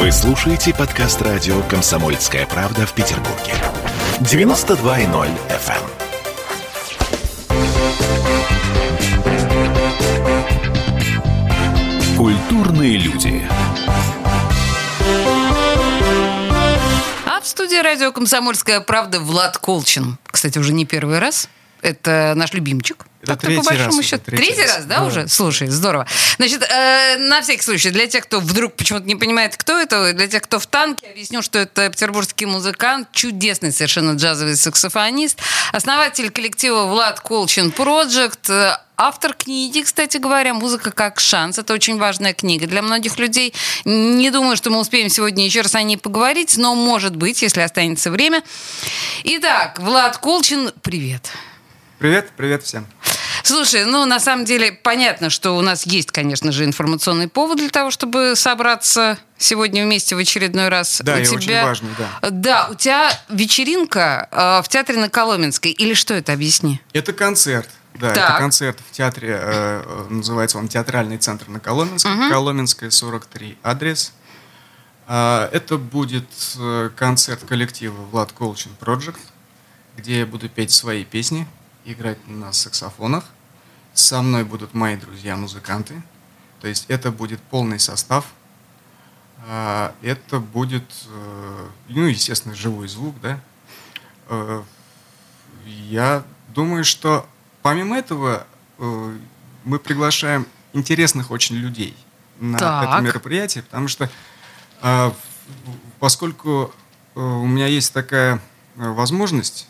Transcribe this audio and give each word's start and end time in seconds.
Вы 0.00 0.10
слушаете 0.12 0.72
подкаст 0.72 1.20
радио 1.20 1.60
«Комсомольская 1.64 2.46
правда» 2.46 2.86
в 2.86 2.94
Петербурге. 2.94 3.52
92.0 4.20 5.28
FM. 5.50 5.84
Культурные 12.16 12.96
люди. 12.96 13.46
А 17.26 17.42
в 17.42 17.46
студии 17.46 17.82
радио 17.82 18.10
«Комсомольская 18.10 18.80
правда» 18.80 19.20
Влад 19.20 19.58
Колчин. 19.58 20.16
Кстати, 20.30 20.58
уже 20.58 20.72
не 20.72 20.86
первый 20.86 21.18
раз. 21.18 21.50
Это 21.82 22.32
наш 22.36 22.54
любимчик. 22.54 23.04
Так-то, 23.30 23.46
третий 23.46 23.62
по 23.62 23.68
большому 23.70 23.98
раз 23.98 24.06
счету. 24.06 24.22
третий 24.26 24.44
Третий 24.44 24.62
раз, 24.62 24.76
раз, 24.76 24.84
да, 24.86 24.98
да. 24.98 25.04
уже? 25.06 25.28
Слушай, 25.28 25.68
здорово. 25.68 26.06
Значит, 26.36 26.62
э, 26.62 27.16
на 27.18 27.42
всякий 27.42 27.62
случай, 27.62 27.90
для 27.90 28.06
тех, 28.06 28.24
кто 28.24 28.40
вдруг 28.40 28.74
почему-то 28.74 29.06
не 29.06 29.16
понимает, 29.16 29.56
кто 29.56 29.78
это, 29.78 30.12
для 30.12 30.28
тех, 30.28 30.42
кто 30.42 30.58
в 30.58 30.66
танке, 30.66 31.06
объясню, 31.08 31.42
что 31.42 31.58
это 31.58 31.88
петербургский 31.90 32.46
музыкант, 32.46 33.08
чудесный 33.12 33.72
совершенно 33.72 34.12
джазовый 34.16 34.56
саксофонист, 34.56 35.38
основатель 35.72 36.30
коллектива 36.30 36.86
Влад 36.86 37.20
Колчин 37.20 37.72
Project, 37.76 38.50
э, 38.50 38.76
Автор 39.02 39.32
книги, 39.32 39.80
кстати 39.80 40.18
говоря, 40.18 40.52
«Музыка 40.52 40.90
как 40.90 41.20
шанс». 41.20 41.58
Это 41.58 41.72
очень 41.72 41.96
важная 41.96 42.34
книга 42.34 42.66
для 42.66 42.82
многих 42.82 43.18
людей. 43.18 43.54
Не 43.86 44.30
думаю, 44.30 44.58
что 44.58 44.68
мы 44.68 44.78
успеем 44.78 45.08
сегодня 45.08 45.42
еще 45.46 45.62
раз 45.62 45.74
о 45.74 45.82
ней 45.82 45.96
поговорить, 45.96 46.58
но 46.58 46.74
может 46.74 47.16
быть, 47.16 47.40
если 47.40 47.62
останется 47.62 48.10
время. 48.10 48.42
Итак, 49.24 49.78
Влад 49.78 50.18
Колчин, 50.18 50.70
привет. 50.82 51.30
Привет, 51.98 52.30
привет 52.36 52.62
всем. 52.62 52.86
Слушай, 53.42 53.84
ну, 53.84 54.04
на 54.06 54.20
самом 54.20 54.44
деле, 54.44 54.72
понятно, 54.72 55.30
что 55.30 55.56
у 55.56 55.60
нас 55.60 55.86
есть, 55.86 56.10
конечно 56.10 56.52
же, 56.52 56.64
информационный 56.64 57.28
повод 57.28 57.58
для 57.58 57.70
того, 57.70 57.90
чтобы 57.90 58.34
собраться 58.36 59.18
сегодня 59.38 59.84
вместе 59.84 60.14
в 60.14 60.18
очередной 60.18 60.68
раз. 60.68 61.00
Да, 61.02 61.14
у 61.14 61.18
и 61.18 61.24
тебя... 61.24 61.34
очень 61.36 61.62
важный, 61.62 61.90
да. 61.98 62.30
Да, 62.30 62.68
у 62.70 62.74
тебя 62.74 63.10
вечеринка 63.28 64.28
э, 64.30 64.62
в 64.62 64.68
театре 64.68 64.98
на 64.98 65.08
Коломенской. 65.08 65.70
Или 65.72 65.94
что 65.94 66.14
это, 66.14 66.32
объясни. 66.32 66.80
Это 66.92 67.12
концерт. 67.12 67.68
Да, 67.94 68.12
Так. 68.12 68.30
это 68.30 68.38
концерт 68.38 68.78
в 68.88 68.92
театре, 68.92 69.30
э, 69.40 69.82
э, 69.84 70.06
называется 70.08 70.58
он 70.58 70.68
Театральный 70.68 71.18
центр 71.18 71.48
на 71.48 71.60
Коломенской, 71.60 72.30
Коломенская, 72.30 72.90
43, 72.90 73.58
адрес. 73.62 74.12
А, 75.06 75.50
это 75.52 75.76
будет 75.76 76.28
э, 76.56 76.90
концерт 76.96 77.42
коллектива 77.44 77.94
Влад 77.94 78.30
Колчин 78.32 78.70
Project, 78.80 79.18
где 79.96 80.20
я 80.20 80.26
буду 80.26 80.48
петь 80.48 80.70
свои 80.70 81.04
песни, 81.04 81.48
играть 81.84 82.18
на 82.28 82.52
саксофонах. 82.52 83.24
Со 83.94 84.22
мной 84.22 84.44
будут 84.44 84.74
мои 84.74 84.96
друзья-музыканты. 84.96 86.02
То 86.60 86.68
есть 86.68 86.86
это 86.88 87.10
будет 87.10 87.40
полный 87.40 87.78
состав. 87.78 88.26
А, 89.48 89.94
Это 90.02 90.38
будет, 90.38 90.84
э, 91.08 91.68
ну, 91.88 92.04
естественно, 92.04 92.54
живой 92.54 92.88
звук, 92.88 93.18
да. 93.20 93.40
Э, 94.28 94.62
Я 95.66 96.24
думаю, 96.48 96.84
что 96.84 97.26
помимо 97.62 97.96
этого 97.96 98.46
э, 98.78 99.18
мы 99.64 99.78
приглашаем 99.78 100.46
интересных 100.72 101.30
очень 101.30 101.56
людей 101.56 101.96
на 102.38 102.58
Так. 102.58 102.88
это 102.88 103.00
мероприятие, 103.00 103.62
потому 103.64 103.88
что 103.88 104.10
поскольку 105.98 106.72
у 107.14 107.46
меня 107.46 107.66
есть 107.66 107.92
такая 107.92 108.40
возможность 108.76 109.68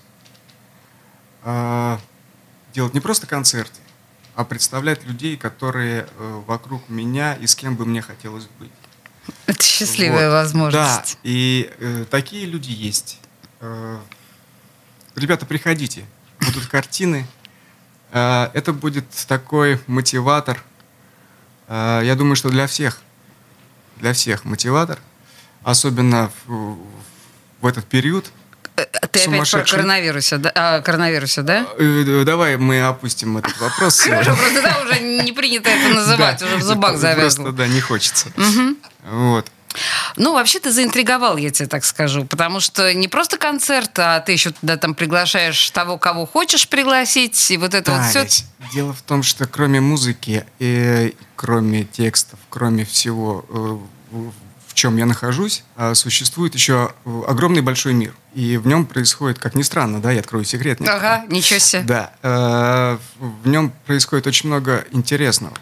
делать 1.44 2.94
не 2.94 3.00
просто 3.00 3.26
концерты, 3.26 3.80
а 4.34 4.44
представлять 4.44 5.04
людей, 5.04 5.36
которые 5.36 6.06
э, 6.18 6.42
вокруг 6.46 6.88
меня 6.88 7.34
и 7.34 7.46
с 7.46 7.54
кем 7.54 7.76
бы 7.76 7.84
мне 7.84 8.02
хотелось 8.02 8.46
быть. 8.58 8.70
Это 9.46 9.62
счастливая 9.62 10.28
Вот. 10.28 10.34
возможность. 10.34 11.14
Да, 11.14 11.20
и 11.24 11.70
э, 11.78 12.04
такие 12.10 12.46
люди 12.46 12.70
есть. 12.70 13.18
Э, 13.60 13.98
ребята, 15.16 15.46
приходите. 15.46 16.04
Будут 16.40 16.66
картины. 16.66 17.26
Э, 18.12 18.50
это 18.54 18.72
будет 18.72 19.08
такой 19.28 19.80
мотиватор. 19.86 20.62
Э, 21.68 22.00
я 22.04 22.14
думаю, 22.14 22.36
что 22.36 22.48
для 22.48 22.66
всех. 22.66 23.02
Для 23.96 24.12
всех 24.12 24.44
мотиватор. 24.44 24.98
Особенно 25.62 26.30
в, 26.46 26.78
в 27.60 27.66
этот 27.66 27.84
период. 27.84 28.30
Э, 28.80 29.06
Ты 29.10 29.24
опять 29.24 29.50
про 29.50 29.62
коронавирусе, 29.64 30.38
да? 30.38 30.52
А, 30.54 30.80
коронавирусе, 30.80 31.42
да? 31.42 31.66
Э, 31.78 32.22
давай 32.24 32.56
мы 32.56 32.82
опустим 32.82 33.38
этот 33.38 33.58
вопрос. 33.58 34.00
Хорошо, 34.00 34.36
просто 34.36 34.62
да, 34.62 34.78
уже 34.82 35.00
не 35.00 35.32
принято 35.32 35.68
это 35.70 35.94
называть, 35.94 36.38
Да, 36.40 36.46
уже 36.46 36.56
в 36.56 36.62
зубах 36.62 36.92
это 36.92 37.00
завязло. 37.00 37.42
Просто, 37.44 37.58
да, 37.58 37.66
не 37.66 37.80
хочется. 37.80 38.28
Вот. 39.04 39.50
Ну, 40.16 40.34
вообще 40.34 40.58
ты 40.58 40.72
заинтриговал, 40.72 41.36
я 41.36 41.50
тебе 41.50 41.68
так 41.68 41.84
скажу, 41.84 42.24
потому 42.24 42.58
что 42.58 42.92
не 42.92 43.06
просто 43.06 43.36
концерт, 43.38 43.96
а 43.98 44.20
ты 44.20 44.32
еще 44.32 44.50
туда 44.50 44.76
там 44.76 44.94
приглашаешь 44.94 45.70
того, 45.70 45.96
кого 45.96 46.26
хочешь 46.26 46.68
пригласить, 46.68 47.50
и 47.52 47.56
вот 47.56 47.74
это 47.74 47.92
вот 47.92 48.06
все. 48.06 48.26
Дело 48.72 48.92
в 48.92 49.02
том, 49.02 49.22
что 49.22 49.46
кроме 49.46 49.80
музыки, 49.80 50.44
э, 50.58 51.12
кроме 51.36 51.84
текстов, 51.84 52.38
кроме 52.48 52.84
всего, 52.84 53.44
э, 53.48 54.18
чем 54.80 54.96
я 54.96 55.04
нахожусь, 55.04 55.62
э, 55.76 55.94
существует 55.94 56.54
еще 56.54 56.94
э, 57.04 57.22
огромный 57.28 57.60
большой 57.60 57.92
мир. 57.92 58.14
И 58.34 58.56
в 58.56 58.66
нем 58.66 58.86
происходит, 58.86 59.38
как 59.38 59.54
ни 59.54 59.60
странно, 59.60 60.00
да, 60.00 60.10
я 60.10 60.20
открою 60.20 60.46
секрет. 60.46 60.80
некоторый. 60.80 61.16
Ага, 61.16 61.26
ничего 61.28 61.58
себе. 61.58 61.82
Да, 61.82 62.12
э, 62.22 62.98
в 63.18 63.46
нем 63.46 63.74
происходит 63.84 64.26
очень 64.26 64.48
много 64.48 64.86
интересного. 64.90 65.52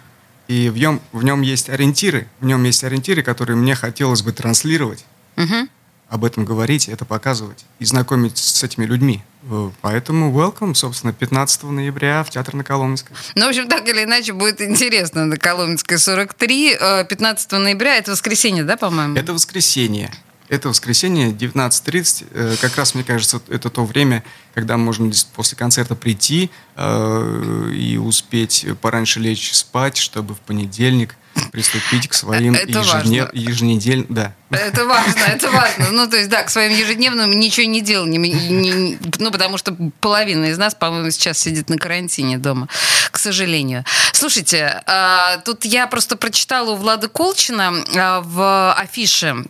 И 0.46 0.68
в 0.68 0.78
нем, 0.78 1.00
в 1.10 1.24
нем 1.24 1.42
есть 1.42 1.68
ориентиры, 1.68 2.28
в 2.38 2.44
нем 2.44 2.62
есть 2.62 2.84
ориентиры, 2.84 3.24
которые 3.24 3.56
мне 3.56 3.74
хотелось 3.74 4.22
бы 4.22 4.30
транслировать, 4.30 5.04
Мгм. 5.34 5.68
Об 6.08 6.24
этом 6.24 6.44
говорить, 6.44 6.88
это 6.88 7.04
показывать 7.04 7.64
и 7.78 7.84
знакомить 7.84 8.38
с 8.38 8.62
этими 8.64 8.86
людьми. 8.86 9.22
Э, 9.50 9.70
Поэтому 9.82 10.32
welcome, 10.32 10.74
собственно, 10.74 11.12
15 11.12 11.64
ноября 11.64 12.24
в 12.24 12.30
Театр 12.30 12.54
на 12.54 12.64
Коломенской. 12.64 13.14
Ну, 13.34 13.44
в 13.46 13.48
общем, 13.48 13.68
так 13.68 13.86
или 13.88 14.04
иначе, 14.04 14.32
будет 14.32 14.60
интересно 14.60 15.26
на 15.26 15.36
Коломенской 15.36 15.98
43, 15.98 16.76
э, 16.80 17.04
15 17.04 17.52
ноября, 17.58 17.96
это 17.96 18.12
воскресенье, 18.12 18.64
да, 18.64 18.76
по-моему? 18.76 19.16
Это 19.16 19.32
воскресенье. 19.34 20.10
Это 20.48 20.70
воскресенье, 20.70 21.30
19.30. 21.30 22.26
Э, 22.30 22.56
Как 22.58 22.74
раз, 22.76 22.94
мне 22.94 23.04
кажется, 23.04 23.42
это 23.48 23.68
то 23.68 23.84
время, 23.84 24.24
когда 24.54 24.78
можно 24.78 25.12
после 25.34 25.58
концерта 25.58 25.94
прийти 25.94 26.50
э, 26.76 27.70
и 27.74 27.98
успеть 27.98 28.66
пораньше 28.80 29.20
лечь 29.20 29.52
спать, 29.52 29.98
чтобы 29.98 30.34
в 30.34 30.40
понедельник 30.40 31.16
приступить 31.52 32.08
к 32.08 32.14
своим 32.14 32.54
Это 32.54 32.82
важно. 32.82 33.28
еженедельным... 33.32 34.06
Да. 34.08 34.32
Это 34.50 34.86
важно, 34.86 35.20
это 35.26 35.50
важно. 35.50 35.90
Ну, 35.90 36.08
то 36.08 36.16
есть, 36.16 36.28
да, 36.28 36.42
к 36.42 36.50
своим 36.50 36.72
ежедневным 36.72 37.38
ничего 37.38 37.66
не 37.66 37.80
деланиям. 37.80 38.22
Не- 38.22 38.32
не- 38.32 38.98
Ну, 39.18 39.30
потому 39.30 39.58
что 39.58 39.76
половина 40.00 40.46
из 40.46 40.58
нас, 40.58 40.74
по-моему, 40.74 41.10
сейчас 41.10 41.38
сидит 41.38 41.68
на 41.68 41.76
карантине 41.76 42.38
дома, 42.38 42.68
к 43.10 43.18
сожалению. 43.18 43.84
Слушайте, 44.12 44.82
а, 44.86 45.38
тут 45.38 45.64
я 45.64 45.86
просто 45.86 46.16
прочитала 46.16 46.70
у 46.70 46.76
Влада 46.76 47.08
Колчина 47.08 47.74
а, 47.96 48.20
в 48.20 48.72
афише 48.74 49.44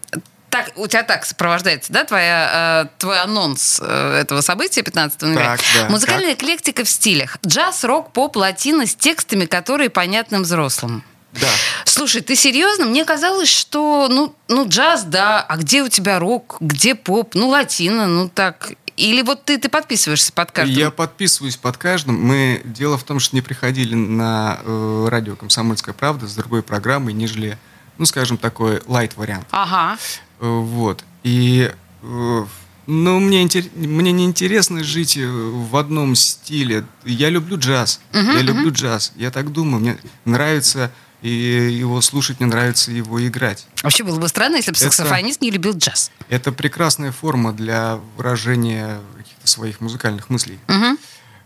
так, 0.51 0.73
у 0.77 0.87
тебя 0.87 1.03
так 1.03 1.27
сопровождается, 1.27 1.93
да, 1.93 2.05
твоя, 2.05 2.87
э, 2.87 2.99
твой 2.99 3.21
анонс 3.21 3.81
э, 3.83 4.19
этого 4.23 4.41
события 4.41 4.83
15 4.83 5.23
ноября? 5.23 5.57
Так, 5.57 5.61
да, 5.75 5.89
Музыкальная 5.91 6.35
эклектика 6.35 6.85
в 6.85 6.89
стилях. 6.89 7.39
Джаз, 7.47 7.85
рок, 7.85 8.13
поп, 8.13 8.37
латино 8.37 8.87
с 8.87 8.95
текстами, 8.95 9.45
которые 9.45 9.91
понятны 9.91 10.41
взрослым. 10.41 11.05
Да. 11.41 11.49
Слушай, 11.85 12.21
ты 12.23 12.37
серьезно? 12.37 12.85
Мне 12.87 13.05
казалось, 13.05 13.49
что 13.49 14.09
ну, 14.11 14.35
ну 14.49 14.69
джаз, 14.69 15.05
да, 15.05 15.41
а 15.43 15.57
где 15.57 15.83
у 15.83 15.89
тебя 15.89 16.19
рок, 16.19 16.57
где 16.61 16.95
поп, 16.95 17.35
ну 17.35 17.49
латино, 17.49 18.07
ну 18.07 18.29
так. 18.29 18.73
Или 18.97 19.23
вот 19.23 19.45
ты, 19.45 19.59
ты 19.59 19.69
подписываешься 19.69 20.33
под 20.33 20.51
каждым? 20.51 20.77
Я 20.77 20.91
подписываюсь 20.91 21.57
под 21.57 21.77
каждым. 21.77 22.21
Мы 22.21 22.61
дело 22.65 22.99
в 22.99 23.05
том, 23.05 23.21
что 23.21 23.37
не 23.37 23.43
приходили 23.43 23.95
на 23.95 24.59
э, 24.65 25.07
радио 25.09 25.37
Комсомольская 25.37 25.95
правда 25.95 26.27
с 26.27 26.35
другой 26.35 26.65
программой, 26.65 27.13
нежели, 27.13 27.59
ну, 27.97 28.07
скажем, 28.07 28.39
такой 28.39 28.83
лайт 28.87 29.17
вариант. 29.17 29.47
Ага. 29.53 29.97
Э, 30.41 30.47
Вот. 30.49 31.05
И 31.23 31.71
э, 32.03 32.45
ну, 32.89 33.21
мне, 33.21 33.45
интер- 33.45 33.71
мне 33.77 34.11
не 34.11 34.25
интересно 34.25 34.83
жить 34.83 35.17
э, 35.17 35.25
в 35.29 35.77
одном 35.77 36.17
стиле. 36.17 36.85
Я 37.05 37.29
люблю 37.31 37.57
джаз. 37.57 38.01
я 38.13 38.41
люблю 38.41 38.73
джаз. 38.73 39.13
Я 39.15 39.31
так 39.31 39.53
думаю. 39.53 39.81
Мне 39.81 39.99
нравится 40.25 40.91
и 41.23 41.29
его 41.29 42.01
слушать, 42.01 42.39
мне 42.41 42.49
нравится 42.49 42.93
его 42.93 43.25
играть. 43.27 43.67
Вообще 43.83 44.05
было 44.05 44.19
бы 44.19 44.29
странно, 44.29 44.57
если 44.57 44.71
бы 44.71 44.77
Это- 44.77 44.85
саксофонист 44.87 45.41
не 45.41 45.51
любил 45.51 45.77
джаз. 45.77 46.11
Это 46.29 46.53
прекрасная 46.53 47.13
форма 47.13 47.53
для 47.53 47.97
выражения 48.17 49.01
каких-то 49.17 49.47
своих 49.49 49.81
музыкальных 49.81 50.31
мыслей. 50.31 50.59
Мгм. 50.69 50.99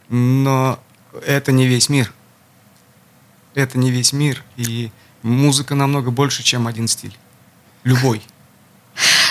Но 0.08 0.78
это 1.26 1.52
не 1.52 1.66
весь 1.66 1.88
мир. 1.88 2.12
Это 3.54 3.78
не 3.78 3.90
весь 3.90 4.12
мир. 4.12 4.42
И 4.56 4.90
музыка 5.22 5.74
намного 5.74 6.10
больше, 6.10 6.42
чем 6.42 6.66
один 6.66 6.88
стиль. 6.88 7.16
Любой. 7.84 8.22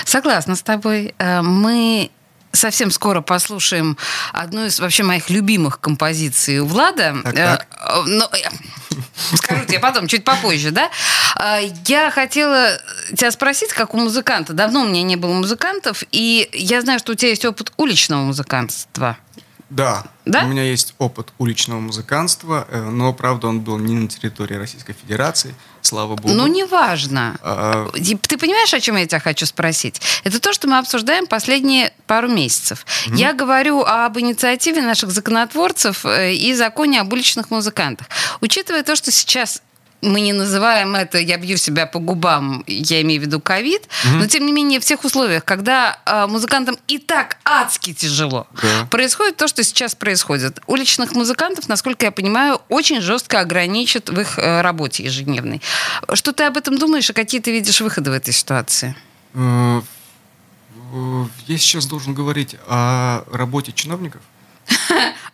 Согласна 0.04 0.56
с 0.56 0.62
тобой. 0.62 1.14
Э, 1.18 1.42
Мы 1.42 2.10
совсем 2.52 2.90
скоро 2.90 3.20
послушаем 3.22 3.96
одну 4.32 4.66
из 4.66 4.78
вообще 4.78 5.04
моих 5.04 5.30
любимых 5.30 5.80
композиций 5.80 6.58
у 6.58 6.66
Влада. 6.66 7.14
Так, 7.24 7.34
так. 7.34 7.66
э, 7.70 8.02
но, 8.06 8.24
э, 8.26 8.48
Скажу 9.34 9.64
тебе 9.64 9.78
потом, 9.80 10.06
чуть 10.06 10.24
попозже, 10.24 10.70
да? 10.70 10.90
А, 11.36 11.58
я 11.86 12.10
хотела 12.10 12.78
тебя 13.16 13.30
спросить, 13.30 13.72
как 13.72 13.94
у 13.94 13.98
музыканта. 13.98 14.52
Давно 14.52 14.82
у 14.82 14.86
меня 14.86 15.02
не 15.02 15.16
было 15.16 15.32
музыкантов, 15.32 16.02
и 16.12 16.48
я 16.52 16.80
знаю, 16.80 16.98
что 16.98 17.12
у 17.12 17.14
тебя 17.14 17.30
есть 17.30 17.44
опыт 17.44 17.72
уличного 17.76 18.22
музыкантства. 18.22 19.16
Да, 19.70 20.04
Да? 20.26 20.44
у 20.44 20.48
меня 20.48 20.64
есть 20.64 20.94
опыт 20.98 21.32
уличного 21.38 21.80
музыканства, 21.80 22.66
э, 22.68 22.90
но, 22.90 23.14
правда, 23.14 23.46
он 23.46 23.60
был 23.60 23.78
не 23.78 23.94
на 23.94 24.06
территории 24.06 24.54
Российской 24.54 24.92
Федерации, 24.92 25.54
слава 25.82 26.16
богу. 26.16 26.34
Ну, 26.34 26.46
неважно. 26.46 27.36
А, 27.42 27.88
И 27.94 28.16
Ты 28.16 28.38
понимаешь, 28.38 28.72
о 28.74 28.80
чем 28.80 28.96
я 28.96 29.06
тебя 29.06 29.20
хочу 29.20 29.46
спросить? 29.46 30.00
Это 30.24 30.40
то, 30.40 30.52
что 30.52 30.68
мы 30.68 30.78
обсуждаем 30.78 31.26
последние 31.26 31.92
пару 32.06 32.28
месяцев. 32.28 32.86
Я 33.08 33.32
говорю 33.32 33.82
об 33.82 34.18
инициативе 34.18 34.82
наших 34.82 35.10
законотворцев 35.10 36.04
э, 36.06 36.34
и 36.34 36.54
законе 36.54 37.00
об 37.00 37.12
уличных 37.12 37.50
музыкантах. 37.50 38.06
Учитывая 38.40 38.82
то, 38.82 38.96
что 38.96 39.10
сейчас 39.10 39.62
мы 40.02 40.20
не 40.20 40.32
называем 40.32 40.94
это, 40.96 41.18
я 41.18 41.36
бью 41.38 41.56
себя 41.56 41.86
по 41.86 41.98
губам, 42.00 42.64
я 42.66 43.00
имею 43.02 43.20
в 43.20 43.24
виду 43.24 43.40
ковид, 43.40 43.82
но 44.04 44.26
тем 44.26 44.44
не 44.46 44.52
менее 44.52 44.80
в 44.80 44.84
тех 44.84 45.04
условиях, 45.04 45.44
когда 45.44 45.98
э, 46.04 46.26
музыкантам 46.26 46.76
и 46.88 46.98
так 46.98 47.38
адски 47.44 47.94
тяжело, 47.94 48.46
Да. 48.60 48.86
происходит 48.90 49.36
то, 49.36 49.46
что 49.48 49.62
сейчас 49.62 49.94
происходит. 49.94 50.58
Уличных 50.66 51.12
музыкантов, 51.12 51.68
насколько 51.68 52.04
я 52.04 52.10
понимаю, 52.10 52.60
очень 52.68 53.00
жестко 53.00 53.40
ограничат 53.40 54.10
в 54.10 54.20
их 54.20 54.38
э, 54.38 54.60
работе 54.60 55.04
ежедневной. 55.04 55.62
Что 56.14 56.32
ты 56.32 56.44
об 56.44 56.56
этом 56.56 56.78
думаешь 56.78 57.08
и 57.08 57.12
какие 57.12 57.40
ты 57.40 57.52
видишь 57.52 57.80
выходы 57.80 58.10
в 58.10 58.14
этой 58.14 58.32
ситуации? 58.34 58.96
э, 59.34 59.80
э, 60.94 61.24
Я 61.46 61.58
сейчас 61.58 61.86
должен 61.86 62.12
говорить 62.14 62.56
о 62.66 63.22
работе 63.32 63.72
чиновников. 63.72 64.20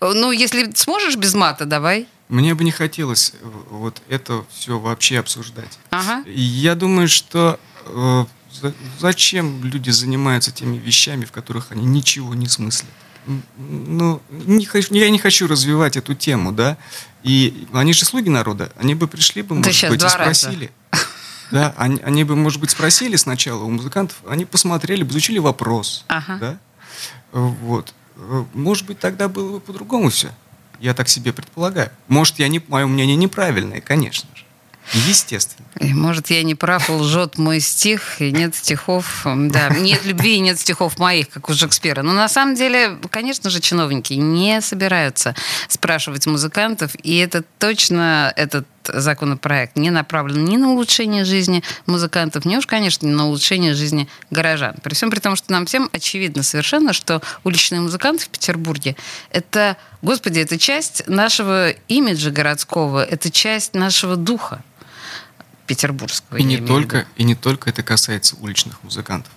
Ну, 0.00 0.30
если 0.30 0.70
сможешь 0.76 1.16
без 1.16 1.34
мата, 1.34 1.64
давай. 1.64 2.06
Мне 2.28 2.54
бы 2.54 2.64
не 2.64 2.70
хотелось 2.70 3.32
э, 3.40 3.48
вот 3.70 4.02
это 4.08 4.44
все 4.50 4.78
вообще 4.78 5.18
обсуждать. 5.18 5.78
Ага. 5.90 6.22
Я 6.28 6.74
думаю, 6.74 7.08
что 7.08 7.58
э, 7.86 8.24
за- 8.60 8.74
зачем 8.98 9.64
люди 9.64 9.90
занимаются 9.90 10.50
теми 10.52 10.76
вещами, 10.76 11.24
в 11.24 11.32
которых 11.32 11.72
они 11.72 11.84
ничего 11.86 12.34
не 12.34 12.46
смыслят? 12.48 12.90
Ну, 13.58 14.22
не 14.30 14.64
хочу, 14.64 14.94
я 14.94 15.10
не 15.10 15.18
хочу 15.18 15.46
развивать 15.46 15.96
эту 15.96 16.14
тему, 16.14 16.52
да. 16.52 16.76
И 17.22 17.66
они 17.72 17.92
же 17.92 18.04
слуги 18.04 18.30
народа, 18.30 18.72
они 18.76 18.94
бы 18.94 19.06
пришли 19.08 19.42
бы, 19.42 19.54
может 19.54 19.74
щас 19.74 19.90
быть, 19.90 20.00
и 20.02 20.06
два 20.06 20.16
раза. 20.16 20.34
спросили. 20.40 20.70
Да, 21.50 21.74
они, 21.78 21.98
они 22.02 22.24
бы, 22.24 22.36
может 22.36 22.60
быть, 22.60 22.70
спросили 22.70 23.16
сначала 23.16 23.64
у 23.64 23.70
музыкантов, 23.70 24.16
они 24.28 24.44
посмотрели 24.44 25.02
изучили 25.06 25.38
вопрос. 25.38 26.04
Ага. 26.08 26.38
Да? 26.38 26.58
Вот. 27.32 27.94
Э, 28.16 28.44
Может 28.54 28.86
быть, 28.86 28.98
тогда 28.98 29.28
было 29.28 29.52
бы 29.52 29.60
по-другому 29.60 30.10
все. 30.10 30.30
Я 30.80 30.94
так 30.94 31.08
себе 31.08 31.32
предполагаю. 31.32 31.90
Может, 32.08 32.38
я 32.38 32.48
не, 32.48 32.62
мое 32.68 32.86
мнение 32.86 33.16
неправильное, 33.16 33.80
конечно 33.80 34.28
же. 34.34 34.44
Естественно. 34.94 35.66
И, 35.80 35.92
может, 35.92 36.30
я 36.30 36.42
не 36.42 36.54
прав, 36.54 36.88
лжет 36.88 37.36
мой 37.36 37.60
стих, 37.60 38.20
и 38.20 38.32
нет 38.32 38.54
стихов, 38.54 39.22
да, 39.24 39.68
нет 39.68 40.04
любви 40.04 40.36
и 40.36 40.40
нет 40.40 40.58
стихов 40.58 40.98
моих, 40.98 41.28
как 41.28 41.50
у 41.50 41.54
Шекспира. 41.54 42.02
Но 42.02 42.12
на 42.14 42.28
самом 42.28 42.54
деле, 42.54 42.96
конечно 43.10 43.50
же, 43.50 43.60
чиновники 43.60 44.14
не 44.14 44.62
собираются 44.62 45.34
спрашивать 45.68 46.26
музыкантов, 46.26 46.92
и 47.02 47.16
это 47.18 47.44
точно 47.58 48.32
этот 48.34 48.66
законопроект 48.92 49.76
не 49.76 49.90
направлен 49.90 50.44
ни 50.44 50.56
на 50.56 50.70
улучшение 50.70 51.24
жизни 51.24 51.62
музыкантов, 51.86 52.44
ни 52.44 52.56
уж, 52.56 52.66
конечно, 52.66 53.06
не 53.06 53.12
на 53.12 53.26
улучшение 53.26 53.74
жизни 53.74 54.08
горожан. 54.30 54.76
При 54.82 54.94
всем 54.94 55.10
при 55.10 55.20
том, 55.20 55.36
что 55.36 55.52
нам 55.52 55.66
всем 55.66 55.88
очевидно 55.92 56.42
совершенно, 56.42 56.92
что 56.92 57.22
уличные 57.44 57.80
музыканты 57.80 58.24
в 58.24 58.28
Петербурге– 58.28 58.96
это, 59.30 59.76
господи, 60.02 60.40
это 60.40 60.58
часть 60.58 61.06
нашего 61.06 61.70
имиджа 61.88 62.30
городского, 62.30 63.04
это 63.04 63.30
часть 63.30 63.74
нашего 63.74 64.16
духа 64.16 64.62
петербургского. 65.66 66.38
И 66.38 66.42
не, 66.42 66.56
только, 66.56 67.06
и 67.16 67.24
не 67.24 67.34
только 67.34 67.70
это 67.70 67.82
касается 67.82 68.36
уличных 68.40 68.82
музыкантов. 68.82 69.32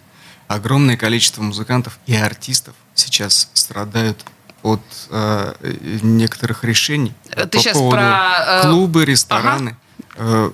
Огромное 0.47 0.97
количество 0.97 1.41
музыкантов 1.41 1.99
и 2.07 2.15
артистов 2.15 2.73
сейчас 2.95 3.49
страдают 3.53 4.25
от 4.63 4.81
э, 5.09 5.53
некоторых 6.01 6.63
решений. 6.63 7.13
Э, 7.29 7.45
ты 7.45 7.57
по 7.57 7.63
щас 7.63 7.73
поводу 7.73 7.95
про, 7.97 8.35
э, 8.47 8.61
клубы, 8.63 9.05
рестораны. 9.05 9.75
Э, 10.15 10.51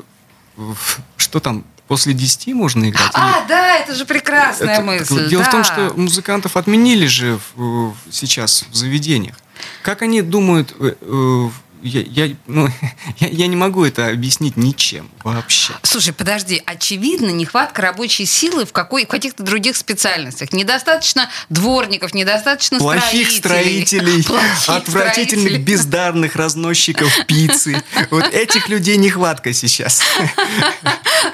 в- 0.56 1.00
что 1.18 1.40
там, 1.40 1.64
после 1.88 2.14
10 2.14 2.54
можно 2.54 2.90
играть? 2.90 3.12
Или- 3.14 3.22
А, 3.24 3.46
да, 3.48 3.76
это 3.78 3.94
же 3.96 4.06
прекрасная 4.06 4.76
Это- 4.76 4.82
мысль. 4.84 5.30
Дело 5.30 5.44
в 5.44 5.50
том, 5.52 5.62
да. 5.62 5.64
что 5.64 5.94
музыкантов 5.96 6.58
отменили 6.58 7.06
же 7.06 7.40
в- 7.56 7.92
в- 7.92 7.96
сейчас 8.12 8.66
в 8.72 8.76
заведениях. 8.76 9.36
Как 9.84 10.02
они 10.02 10.22
думают, 10.22 10.74
э, 10.80 10.94
э, 11.02 11.50
я, 11.82 12.02
я, 12.02 12.36
ну, 12.48 12.68
я, 13.20 13.28
я 13.28 13.48
не 13.48 13.56
могу 13.56 13.86
это 13.86 14.08
объяснить 14.08 14.58
ничем 14.58 15.10
вообще. 15.24 15.74
Слушай, 15.84 16.14
подожди, 16.14 16.62
очевидно, 16.66 17.30
нехватка 17.30 17.82
рабочей 17.82 18.26
силы 18.26 18.66
в, 18.66 18.72
какой, 18.72 19.06
в 19.06 19.08
каких-то 19.08 19.44
других 19.44 19.76
специальностях. 19.76 20.54
Недостаточно 20.54 21.30
дворников, 21.50 22.14
недостаточно 22.14 22.80
Плохих 22.80 23.32
строителей, 23.32 24.24
Плохих 24.28 24.70
отвратительных 24.70 25.48
строителей. 25.48 25.64
бездарных 25.64 26.36
разносчиков 26.36 27.12
пиццы. 27.28 27.82
Вот 28.12 28.26
этих 28.34 28.70
людей 28.70 28.98
нехватка 28.98 29.54
сейчас. 29.54 30.02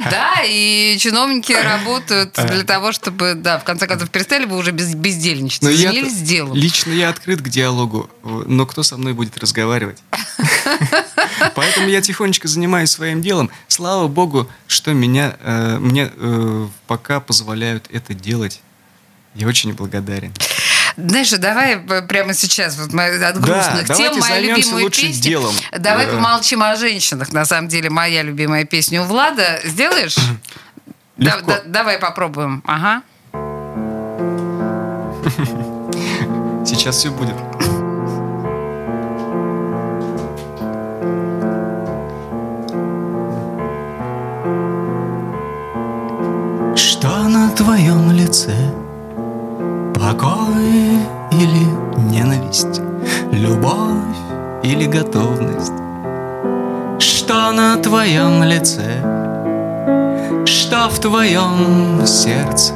Да, 0.10 0.36
и 0.46 0.98
чиновники 1.00 1.52
работают 1.52 2.38
А. 2.38 2.48
для 2.48 2.64
того, 2.64 2.92
чтобы, 2.92 3.36
да, 3.36 3.60
в 3.60 3.64
конце 3.64 3.86
концов, 3.88 4.10
перестали 4.10 4.46
бы 4.46 4.58
уже 4.58 4.72
без, 4.72 4.96
бездельничать. 4.96 5.62
Занялись 5.62 6.16
делом. 6.16 6.56
лично 6.56 6.92
я 6.94 7.10
открыт 7.10 7.42
к 7.42 7.50
диалогу, 7.50 8.10
но 8.24 8.66
кто 8.66 8.84
со 8.84 8.98
мной 8.98 9.14
будет 9.14 9.38
разговаривать? 9.38 10.00
Поэтому 11.56 11.88
я 11.88 12.02
тихонечко 12.02 12.48
занимаюсь 12.48 12.92
своим 12.92 13.22
делом. 13.22 13.50
Слава 13.68 14.08
богу, 14.08 14.50
что 14.68 14.94
меня 14.94 15.36
э, 15.40 15.78
мне 15.80 16.12
э, 16.16 16.68
пока 16.88 17.20
позволяют 17.20 17.88
это 17.92 18.14
делать. 18.14 18.62
Я 19.36 19.48
очень 19.48 19.74
благодарен. 19.74 20.34
Знаешь, 20.96 21.32
давай 21.32 21.78
прямо 22.08 22.36
сейчас 22.36 22.78
вот 22.78 22.94
мы 22.94 23.06
от 23.06 23.40
грустных 23.42 23.88
давайте 23.88 24.10
тем 24.12 24.20
моя 24.20 24.56
лучше 24.84 25.02
песню. 25.08 25.24
делом. 25.24 25.56
Давай 25.78 26.06
Э. 26.06 26.12
помолчим 26.12 26.62
о 26.62 26.76
женщинах. 26.76 27.34
На 27.34 27.46
самом 27.46 27.68
деле, 27.68 27.90
моя 27.90 28.22
любимая 28.22 28.64
песня 28.66 29.02
у 29.02 29.06
Влада. 29.06 29.60
Сделаешь? 29.64 30.16
Да- 31.18 31.42
да- 31.42 31.62
давай 31.66 31.98
попробуем. 31.98 32.62
Ага. 32.66 33.02
Сейчас 36.66 36.98
все 36.98 37.12
будет. 37.12 37.83
Твоем 47.64 48.12
лице? 48.12 48.54
Покой 49.96 51.00
или 51.32 51.66
ненависть? 52.12 52.82
Любовь 53.32 54.18
или 54.64 54.86
готовность? 54.86 55.72
Что 57.00 57.54
на 57.54 57.78
твоем 57.78 58.44
лице? 58.44 59.02
Что 60.46 60.90
в 60.90 61.00
твоем 61.00 62.06
сердце? 62.06 62.74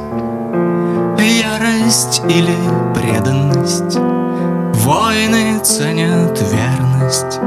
Ярость 1.18 2.22
или 2.26 2.56
преданность? 2.94 3.98
Войны 4.86 5.58
ценят 5.62 6.40
верность 6.50 7.40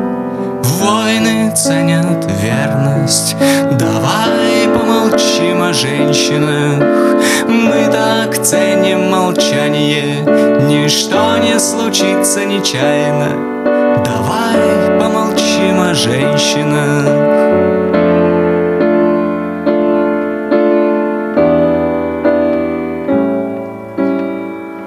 Войны 0.80 1.52
ценят 1.56 2.24
верность 2.44 3.36
Давай 3.80 4.68
помолчим 4.68 5.64
о 5.64 5.74
женщинах 5.74 7.11
Мы 7.52 7.92
так 7.92 8.42
ценим 8.44 9.12
молчание 9.12 10.22
Ничто 10.68 11.38
не 11.38 11.60
случится 11.60 12.46
нечаянно 12.46 14.04
Давай 14.06 15.00
помолчим 15.00 15.80
о 15.82 15.94
женщинах 15.94 17.52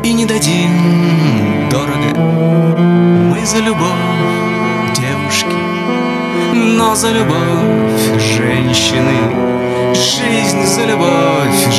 и 0.05 0.13
не 0.13 0.27
дадим 0.27 1.69
дорого. 1.71 2.21
Мы 2.21 3.45
за 3.47 3.59
любовь 3.59 3.89
девушки, 4.95 5.57
но 6.53 6.95
за 6.95 7.11
любовь 7.11 8.21
женщины. 8.37 9.95
Жизнь 9.95 10.65
за 10.67 10.85
любовь 10.85 11.73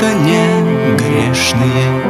просьбы-то 0.00 0.14
не 0.14 0.96
грешные. 0.96 2.09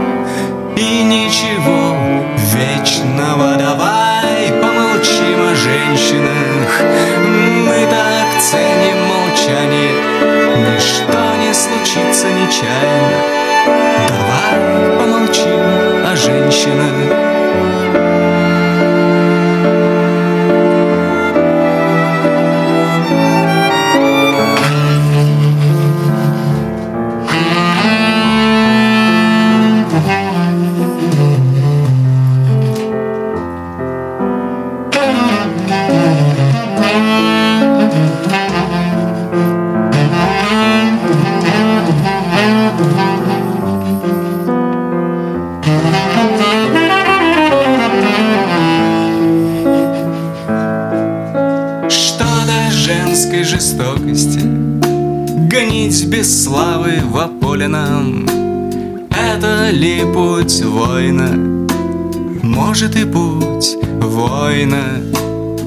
Ли 59.90 60.04
путь 60.04 60.62
воина? 60.62 61.30
Может 62.44 62.94
и 62.94 63.04
путь 63.04 63.76
воина 64.00 64.84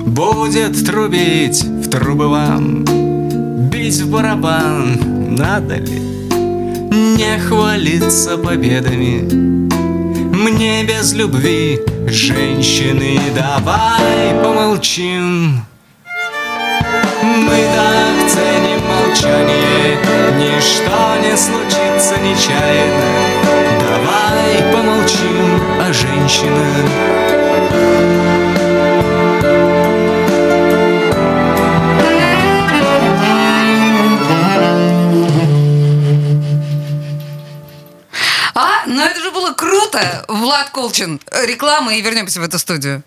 Будет 0.05 0.85
трубить 0.85 1.61
в 1.61 1.89
трубы 1.89 2.29
вам 2.29 2.85
Бить 3.69 3.99
в 3.99 4.09
барабан 4.09 5.35
надо 5.35 5.75
ли? 5.75 5.99
Не 5.99 7.37
хвалиться 7.37 8.37
победами. 8.37 9.27
Мне 10.33 10.85
без 10.85 11.11
любви 11.13 11.79
Женщины, 12.07 13.19
давай 13.35 14.41
помолчим. 14.41 15.65
Мы 17.23 17.57
так 17.75 18.31
ценим 18.31 18.81
молчание. 18.87 19.97
Ничто 20.39 21.17
не 21.21 21.35
случится 21.35 22.15
нечаянно 22.21 23.32
Давай 24.33 24.73
помолчим 24.73 25.61
о 25.79 25.93
женщинах 25.93 27.13
Но 38.85 39.01
это 39.05 39.19
же 39.21 39.31
было 39.31 39.53
круто! 39.53 40.25
Влад 40.27 40.69
Колчин. 40.71 41.19
Реклама 41.45 41.95
и 41.95 42.01
вернемся 42.01 42.39
в 42.41 42.43
эту 42.43 42.59
студию. 42.59 43.03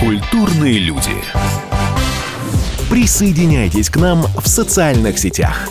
Культурные 0.00 0.78
люди. 0.78 1.14
Присоединяйтесь 2.88 3.90
к 3.90 3.96
нам 3.96 4.22
в 4.22 4.48
социальных 4.48 5.18
сетях. 5.18 5.70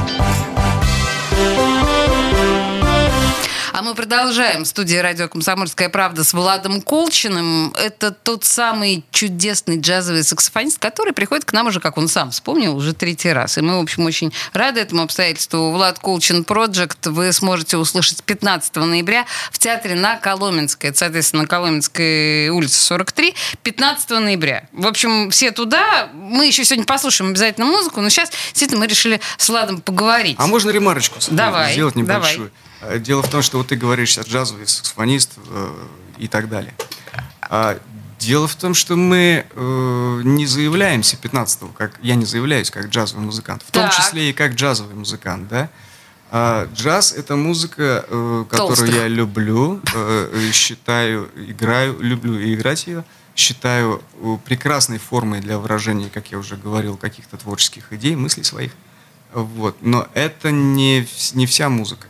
А 3.81 3.83
мы 3.83 3.95
продолжаем. 3.95 4.63
В 4.63 4.67
студии 4.67 4.97
радио 4.97 5.27
«Комсомольская 5.27 5.89
правда» 5.89 6.23
с 6.23 6.33
Владом 6.33 6.83
Колчиным. 6.83 7.73
Это 7.73 8.11
тот 8.11 8.43
самый 8.43 9.03
чудесный 9.09 9.79
джазовый 9.79 10.23
саксофонист, 10.23 10.77
который 10.77 11.13
приходит 11.13 11.45
к 11.45 11.51
нам 11.51 11.65
уже, 11.65 11.79
как 11.79 11.97
он 11.97 12.07
сам 12.07 12.29
вспомнил, 12.29 12.77
уже 12.77 12.93
третий 12.93 13.33
раз. 13.33 13.57
И 13.57 13.61
мы, 13.61 13.79
в 13.79 13.81
общем, 13.81 14.05
очень 14.05 14.31
рады 14.53 14.81
этому 14.81 15.01
обстоятельству. 15.01 15.71
Влад 15.71 15.97
Колчин 15.97 16.43
Project 16.43 17.09
вы 17.09 17.33
сможете 17.33 17.77
услышать 17.77 18.23
15 18.23 18.75
ноября 18.75 19.25
в 19.51 19.57
театре 19.57 19.95
на 19.95 20.17
Коломенской. 20.17 20.91
Это, 20.91 20.99
соответственно, 20.99 21.41
на 21.41 21.47
Коломенской 21.47 22.49
улице 22.49 22.79
43. 22.81 23.33
15 23.63 24.09
ноября. 24.11 24.67
В 24.73 24.85
общем, 24.85 25.31
все 25.31 25.49
туда. 25.49 26.11
Мы 26.13 26.45
еще 26.45 26.63
сегодня 26.65 26.85
послушаем 26.85 27.31
обязательно 27.31 27.65
музыку, 27.65 27.99
но 28.01 28.09
сейчас 28.09 28.29
действительно 28.29 28.81
мы 28.81 28.85
решили 28.85 29.19
с 29.39 29.49
Владом 29.49 29.81
поговорить. 29.81 30.35
А 30.37 30.45
можно 30.45 30.69
ремарочку 30.69 31.17
давай, 31.31 31.73
сделать 31.73 31.95
небольшую? 31.95 32.37
Давай. 32.37 32.70
Э, 32.81 32.99
дело 32.99 33.21
в 33.21 33.29
том, 33.29 33.41
что 33.41 33.57
вот 33.57 33.67
ты 33.67 33.75
говоришь 33.75 34.11
сейчас 34.11 34.27
джазовый 34.27 34.67
саксофонист 34.67 35.31
э, 35.47 35.73
и 36.17 36.27
так 36.27 36.49
далее. 36.49 36.73
А 37.41 37.79
дело 38.19 38.47
в 38.47 38.55
том, 38.55 38.73
что 38.73 38.95
мы 38.95 39.45
э, 39.49 40.21
не 40.23 40.45
заявляемся 40.45 41.17
15-го, 41.17 41.69
как 41.69 41.93
я 42.01 42.15
не 42.15 42.25
заявляюсь 42.25 42.71
как 42.71 42.87
джазовый 42.87 43.25
музыкант, 43.25 43.63
в 43.63 43.71
так. 43.71 43.91
том 43.91 44.01
числе 44.01 44.29
и 44.29 44.33
как 44.33 44.53
джазовый 44.53 44.95
музыкант, 44.95 45.47
да. 45.47 45.69
А 46.33 46.69
джаз 46.73 47.11
это 47.11 47.35
музыка, 47.35 48.05
э, 48.07 48.45
которую 48.49 48.77
Толстых. 48.77 48.95
я 48.95 49.07
люблю, 49.07 49.81
э, 49.93 50.49
считаю, 50.53 51.29
играю, 51.35 51.99
люблю 51.99 52.41
играть 52.53 52.87
ее, 52.87 53.03
считаю 53.35 54.01
э, 54.21 54.37
прекрасной 54.45 54.97
формой 54.97 55.41
для 55.41 55.57
выражения, 55.57 56.09
как 56.09 56.31
я 56.31 56.37
уже 56.37 56.55
говорил, 56.55 56.95
каких-то 56.95 57.35
творческих 57.37 57.91
идей, 57.91 58.15
мыслей 58.15 58.43
своих. 58.43 58.71
Вот. 59.33 59.77
Но 59.81 60.07
это 60.13 60.51
не, 60.51 61.05
не 61.33 61.45
вся 61.45 61.67
музыка 61.67 62.07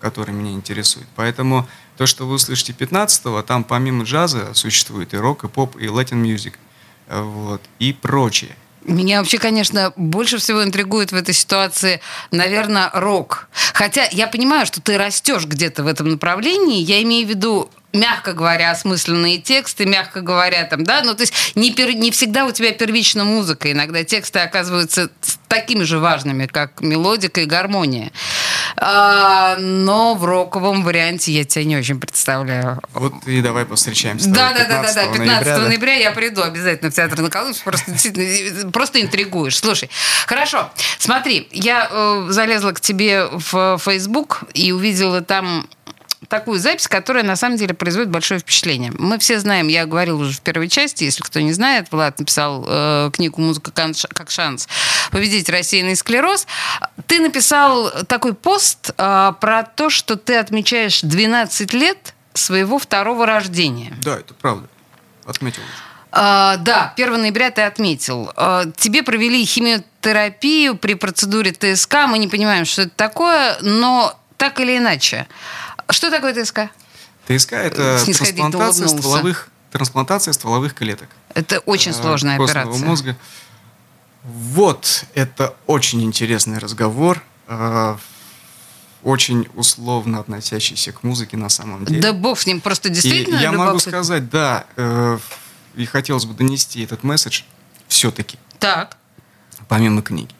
который 0.00 0.32
меня 0.32 0.52
интересует. 0.52 1.06
Поэтому 1.16 1.68
то, 1.96 2.06
что 2.06 2.26
вы 2.26 2.34
услышите 2.34 2.72
15-го, 2.72 3.42
там 3.42 3.64
помимо 3.64 4.04
джаза 4.04 4.54
существует 4.54 5.14
и 5.14 5.16
рок, 5.16 5.44
и 5.44 5.48
поп, 5.48 5.76
и 5.80 5.88
латин 5.88 6.18
мьюзик, 6.18 6.58
вот, 7.08 7.60
и 7.78 7.92
прочее. 7.92 8.56
Меня 8.84 9.18
вообще, 9.18 9.38
конечно, 9.38 9.92
больше 9.96 10.38
всего 10.38 10.64
интригует 10.64 11.12
в 11.12 11.14
этой 11.14 11.34
ситуации, 11.34 12.00
наверное, 12.30 12.90
рок. 12.94 13.48
Хотя 13.74 14.08
я 14.10 14.26
понимаю, 14.26 14.64
что 14.64 14.80
ты 14.80 14.96
растешь 14.96 15.44
где-то 15.44 15.84
в 15.84 15.86
этом 15.86 16.08
направлении. 16.08 16.80
Я 16.80 17.02
имею 17.02 17.26
в 17.26 17.28
виду 17.28 17.70
мягко 17.92 18.32
говоря, 18.32 18.70
осмысленные 18.70 19.38
тексты, 19.38 19.86
мягко 19.86 20.20
говоря, 20.20 20.64
там, 20.64 20.84
да, 20.84 21.02
ну, 21.02 21.14
то 21.14 21.22
есть 21.22 21.56
не, 21.56 21.72
пер, 21.72 21.92
не 21.94 22.10
всегда 22.10 22.46
у 22.46 22.52
тебя 22.52 22.72
первична 22.72 23.24
музыка, 23.24 23.72
иногда 23.72 24.04
тексты 24.04 24.40
оказываются 24.40 25.10
такими 25.48 25.82
же 25.82 25.98
важными, 25.98 26.46
как 26.46 26.80
мелодика 26.80 27.40
и 27.40 27.46
гармония. 27.46 28.12
А, 28.82 29.56
но 29.58 30.14
в 30.14 30.24
роковом 30.24 30.82
варианте 30.82 31.32
я 31.32 31.44
тебя 31.44 31.64
не 31.64 31.76
очень 31.76 32.00
представляю. 32.00 32.80
Вот 32.94 33.12
и 33.26 33.42
давай 33.42 33.66
повстречаемся. 33.66 34.30
Да, 34.30 34.54
да, 34.54 34.64
да, 34.64 34.82
да, 34.82 34.94
да. 34.94 35.12
15 35.12 35.18
ноября, 35.18 35.58
ноября 35.58 35.94
я 35.96 36.12
приду 36.12 36.42
обязательно 36.42 36.90
в 36.90 36.94
театр 36.94 37.20
на 37.20 37.28
Колымск. 37.28 37.62
Просто 37.62 37.92
просто 38.72 39.02
интригуешь. 39.02 39.58
Слушай, 39.58 39.90
хорошо. 40.26 40.70
Смотри, 40.98 41.46
я 41.52 41.88
э, 41.90 42.26
залезла 42.30 42.72
к 42.72 42.80
тебе 42.80 43.26
в 43.26 43.78
Facebook 43.78 44.44
и 44.54 44.72
увидела 44.72 45.20
там 45.20 45.68
такую 46.30 46.58
запись, 46.58 46.88
которая 46.88 47.24
на 47.24 47.36
самом 47.36 47.58
деле 47.58 47.74
производит 47.74 48.08
большое 48.08 48.40
впечатление. 48.40 48.92
Мы 48.96 49.18
все 49.18 49.38
знаем, 49.38 49.68
я 49.68 49.84
говорил 49.84 50.20
уже 50.20 50.32
в 50.32 50.40
первой 50.40 50.68
части, 50.68 51.04
если 51.04 51.22
кто 51.22 51.40
не 51.40 51.52
знает, 51.52 51.88
Влад 51.90 52.18
написал 52.18 52.64
э, 52.66 53.10
книгу 53.12 53.42
«Музыка 53.42 53.72
как 53.72 54.30
шанс. 54.30 54.68
Победить 55.10 55.50
рассеянный 55.50 55.96
склероз». 55.96 56.46
Ты 57.06 57.20
написал 57.20 57.90
такой 58.06 58.32
пост 58.32 58.92
э, 58.96 59.32
про 59.40 59.64
то, 59.64 59.90
что 59.90 60.16
ты 60.16 60.36
отмечаешь 60.36 61.00
12 61.02 61.74
лет 61.74 62.14
своего 62.32 62.78
второго 62.78 63.26
рождения. 63.26 63.92
Да, 64.02 64.16
это 64.16 64.32
правда. 64.34 64.68
Отметил. 65.26 65.62
Uh, 66.12 66.56
да, 66.58 66.92
1 66.96 67.20
ноября 67.20 67.52
ты 67.52 67.62
отметил. 67.62 68.32
Uh, 68.34 68.72
тебе 68.76 69.04
провели 69.04 69.44
химиотерапию 69.44 70.76
при 70.76 70.94
процедуре 70.94 71.52
ТСК. 71.52 72.06
Мы 72.08 72.18
не 72.18 72.26
понимаем, 72.26 72.64
что 72.64 72.82
это 72.82 72.92
такое, 72.96 73.56
но 73.60 74.18
так 74.36 74.58
или 74.58 74.78
иначе. 74.78 75.28
Что 75.92 76.10
такое 76.10 76.32
ТСК? 76.34 76.70
ТСК– 77.26 77.52
это 77.54 78.02
трансплантация 78.04 78.88
стволовых, 78.88 79.48
трансплантация 79.70 80.32
стволовых 80.32 80.74
клеток. 80.74 81.08
Это 81.34 81.60
очень 81.60 81.92
э, 81.92 81.94
сложная 81.94 82.36
операция. 82.36 82.84
мозга. 82.84 83.16
Вот, 84.24 85.04
это 85.14 85.54
очень 85.66 86.02
интересный 86.02 86.58
разговор, 86.58 87.22
э, 87.48 87.96
очень 89.02 89.48
условно 89.54 90.20
относящийся 90.20 90.92
к 90.92 91.02
музыке 91.02 91.36
на 91.36 91.48
самом 91.48 91.84
деле. 91.84 92.00
Да 92.00 92.12
бог 92.12 92.38
с 92.38 92.46
ним, 92.46 92.60
просто 92.60 92.90
действительно 92.90 93.38
и 93.38 93.42
Я 93.42 93.52
могу 93.52 93.78
сказать, 93.78 94.28
да, 94.28 94.66
э, 94.76 95.18
и 95.76 95.86
хотелось 95.86 96.26
бы 96.26 96.34
донести 96.34 96.82
этот 96.82 97.02
месседж 97.02 97.42
все-таки. 97.88 98.38
Так. 98.58 98.96
Помимо 99.68 100.02
книги. 100.02 100.34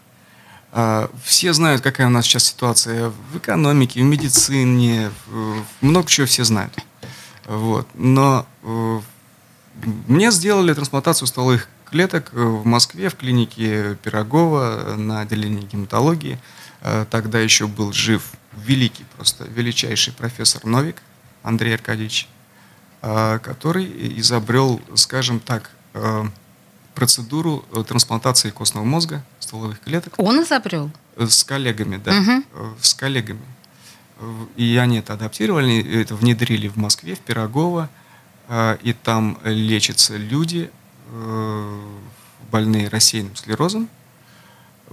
А, 0.72 1.10
все 1.24 1.52
знают, 1.52 1.82
какая 1.82 2.06
у 2.06 2.10
нас 2.10 2.24
сейчас 2.24 2.44
ситуация 2.44 3.12
в 3.32 3.38
экономике, 3.38 4.00
в 4.00 4.04
медицине, 4.04 5.10
много 5.80 6.08
чего 6.08 6.26
все 6.26 6.44
знают. 6.44 6.72
Вот. 7.46 7.88
Но 7.94 8.46
э, 8.62 9.00
мне 10.06 10.30
сделали 10.30 10.72
трансплантацию 10.72 11.26
стволовых 11.26 11.68
клеток 11.86 12.32
в 12.32 12.64
Москве, 12.64 13.08
в 13.08 13.16
клинике 13.16 13.96
Пирогова 14.02 14.94
на 14.96 15.22
отделении 15.22 15.66
гематологии. 15.66 16.38
Э, 16.82 17.04
тогда 17.10 17.40
еще 17.40 17.66
был 17.66 17.92
жив 17.92 18.32
великий, 18.52 19.04
просто 19.16 19.44
величайший 19.44 20.12
профессор 20.12 20.64
Новик 20.64 21.02
Андрей 21.42 21.74
Аркадьевич, 21.74 22.28
э, 23.02 23.40
который 23.42 24.20
изобрел, 24.20 24.80
скажем 24.94 25.40
так, 25.40 25.70
процедуру 26.94 27.64
трансплантации 27.86 28.50
костного 28.50 28.84
мозга 28.84 29.24
стволовых 29.38 29.80
клеток. 29.80 30.14
Он 30.18 30.42
изобрел? 30.42 30.90
Э, 31.16 31.26
с 31.26 31.44
коллегами, 31.44 31.96
да. 31.96 32.18
Угу. 32.18 32.76
С 32.80 32.94
коллегами. 32.94 33.42
И 34.56 34.76
они 34.76 34.98
это 34.98 35.14
адаптировали, 35.14 36.02
это 36.02 36.14
внедрили 36.14 36.68
в 36.68 36.76
Москве, 36.76 37.14
в 37.14 37.20
Пирогово. 37.20 37.88
И 38.82 38.94
там 39.02 39.38
лечатся 39.44 40.16
люди, 40.16 40.70
больные 42.50 42.88
рассеянным 42.88 43.36
склерозом, 43.36 43.88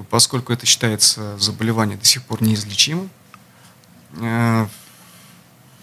поскольку 0.10 0.54
это 0.54 0.66
считается 0.66 1.38
заболевание 1.38 1.98
до 1.98 2.06
сих 2.06 2.24
пор 2.24 2.42
неизлечимым. 2.42 3.10
э, 4.20 4.68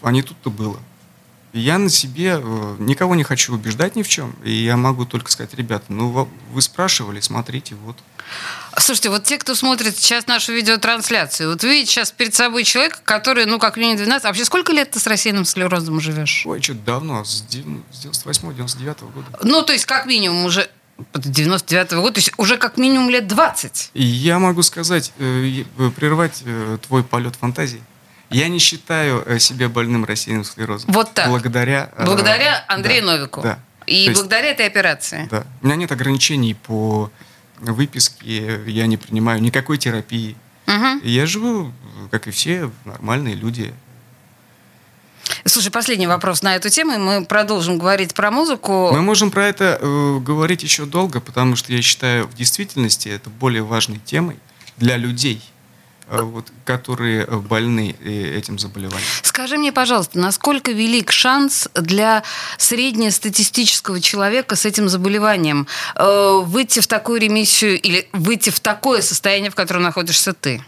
а 0.01 0.11
не 0.11 0.21
тут-то 0.21 0.49
было. 0.49 0.79
Я 1.55 1.77
на 1.77 1.89
себе 1.89 2.41
э, 2.43 2.75
никого 2.79 3.15
не 3.15 3.23
хочу 3.23 3.53
убеждать 3.53 3.95
ни 3.95 4.03
в 4.03 4.09
чем. 4.09 4.35
И 4.43 4.51
я 4.51 4.75
могу 4.75 5.05
только 5.05 5.31
сказать, 5.31 5.53
ребята, 5.53 5.85
ну 5.87 6.27
вы 6.51 6.61
спрашивали, 6.61 7.21
смотрите, 7.21 7.75
вот. 7.75 7.95
Слушайте, 8.77 9.09
вот 9.09 9.23
те, 9.23 9.37
кто 9.37 9.55
смотрит 9.55 9.95
сейчас 9.95 10.27
нашу 10.27 10.51
видеотрансляцию, 10.51 11.51
вот 11.51 11.63
видите 11.63 11.89
сейчас 11.89 12.11
перед 12.11 12.35
собой 12.35 12.65
человека, 12.65 12.99
который, 13.05 13.45
ну, 13.45 13.57
как 13.57 13.77
минимум 13.77 13.95
12... 13.95 14.25
А 14.25 14.27
вообще 14.27 14.43
сколько 14.43 14.73
лет 14.73 14.91
ты 14.91 14.99
с 14.99 15.07
рассеянным 15.07 15.45
склерозом 15.45 16.01
живешь? 16.01 16.43
Ой, 16.45 16.61
что-то 16.61 16.79
давно, 16.81 17.23
с 17.23 17.45
98-99 17.49 19.13
года. 19.13 19.27
Ну, 19.41 19.61
то 19.61 19.71
есть 19.71 19.85
как 19.85 20.07
минимум 20.07 20.43
уже 20.43 20.69
99 21.13 21.93
-го 21.93 22.01
года, 22.01 22.15
то 22.15 22.19
есть 22.19 22.33
уже 22.35 22.57
как 22.57 22.75
минимум 22.75 23.09
лет 23.09 23.27
20. 23.27 23.91
Я 23.93 24.39
могу 24.39 24.61
сказать, 24.61 25.13
э, 25.19 25.63
э, 25.77 25.89
прервать 25.95 26.43
твой 26.85 27.05
полет 27.05 27.37
фантазии. 27.37 27.81
Я 28.29 28.47
не 28.47 28.59
считаю 28.59 29.39
себя 29.39 29.69
больным 29.69 30.05
рассеянным 30.05 30.43
склерозом. 30.43 30.91
Вот 30.91 31.13
так. 31.13 31.27
Благодаря... 31.27 31.91
Благодаря 31.97 32.65
Андрею 32.67 33.05
да, 33.05 33.11
Новику. 33.11 33.41
Да. 33.41 33.59
И 33.85 33.95
есть, 33.95 34.19
благодаря 34.19 34.51
этой 34.51 34.65
операции. 34.65 35.27
Да. 35.29 35.45
У 35.61 35.65
меня 35.65 35.75
нет 35.75 35.91
ограничений 35.91 36.55
по 36.55 37.11
выписке, 37.59 38.61
я 38.65 38.87
не 38.87 38.97
принимаю 38.97 39.41
никакой 39.41 39.77
терапии. 39.77 40.35
Угу. 40.67 41.01
Я 41.03 41.25
живу, 41.25 41.71
как 42.11 42.27
и 42.27 42.31
все 42.31 42.71
нормальные 42.83 43.35
люди. 43.35 43.73
Слушай, 45.45 45.71
последний 45.71 46.07
вопрос 46.07 46.41
на 46.41 46.55
эту 46.55 46.69
тему, 46.69 46.93
и 46.93 46.97
мы 46.97 47.25
продолжим 47.25 47.77
говорить 47.77 48.13
про 48.13 48.31
музыку. 48.31 48.89
Мы 48.91 49.01
можем 49.01 49.31
про 49.31 49.47
это 49.47 49.79
э, 49.79 50.19
говорить 50.19 50.63
еще 50.63 50.85
долго, 50.85 51.19
потому 51.19 51.55
что 51.55 51.71
я 51.71 51.81
считаю, 51.81 52.27
в 52.27 52.33
действительности 52.33 53.09
это 53.09 53.29
более 53.29 53.63
важной 53.63 53.99
темой 53.99 54.37
для 54.77 54.97
людей– 54.97 55.41
Э, 55.54 55.54
вот, 56.07 56.51
которые 56.65 57.25
больны 57.25 57.95
э, 57.99 58.37
этим 58.37 58.59
заболеванием. 58.59 59.07
Скажи 59.23 59.57
мне, 59.57 59.71
пожалуйста, 59.71 60.19
насколько 60.19 60.71
велик 60.71 61.11
шанс 61.11 61.67
для 61.73 62.23
среднестатистического 62.57 63.99
человека 63.99 64.55
с 64.55 64.65
этим 64.65 64.87
заболеванием 64.87 65.67
э, 65.95 66.41
выйти 66.43 66.79
в 66.79 66.87
такую 66.87 67.19
ремиссию 67.19 67.79
или 67.81 68.07
выйти 68.13 68.49
в 68.49 68.59
такое 68.59 69.01
состояние, 69.01 69.49
в 69.49 69.55
котором 69.55 69.81
находишься 69.81 70.33
ты? 70.33 70.63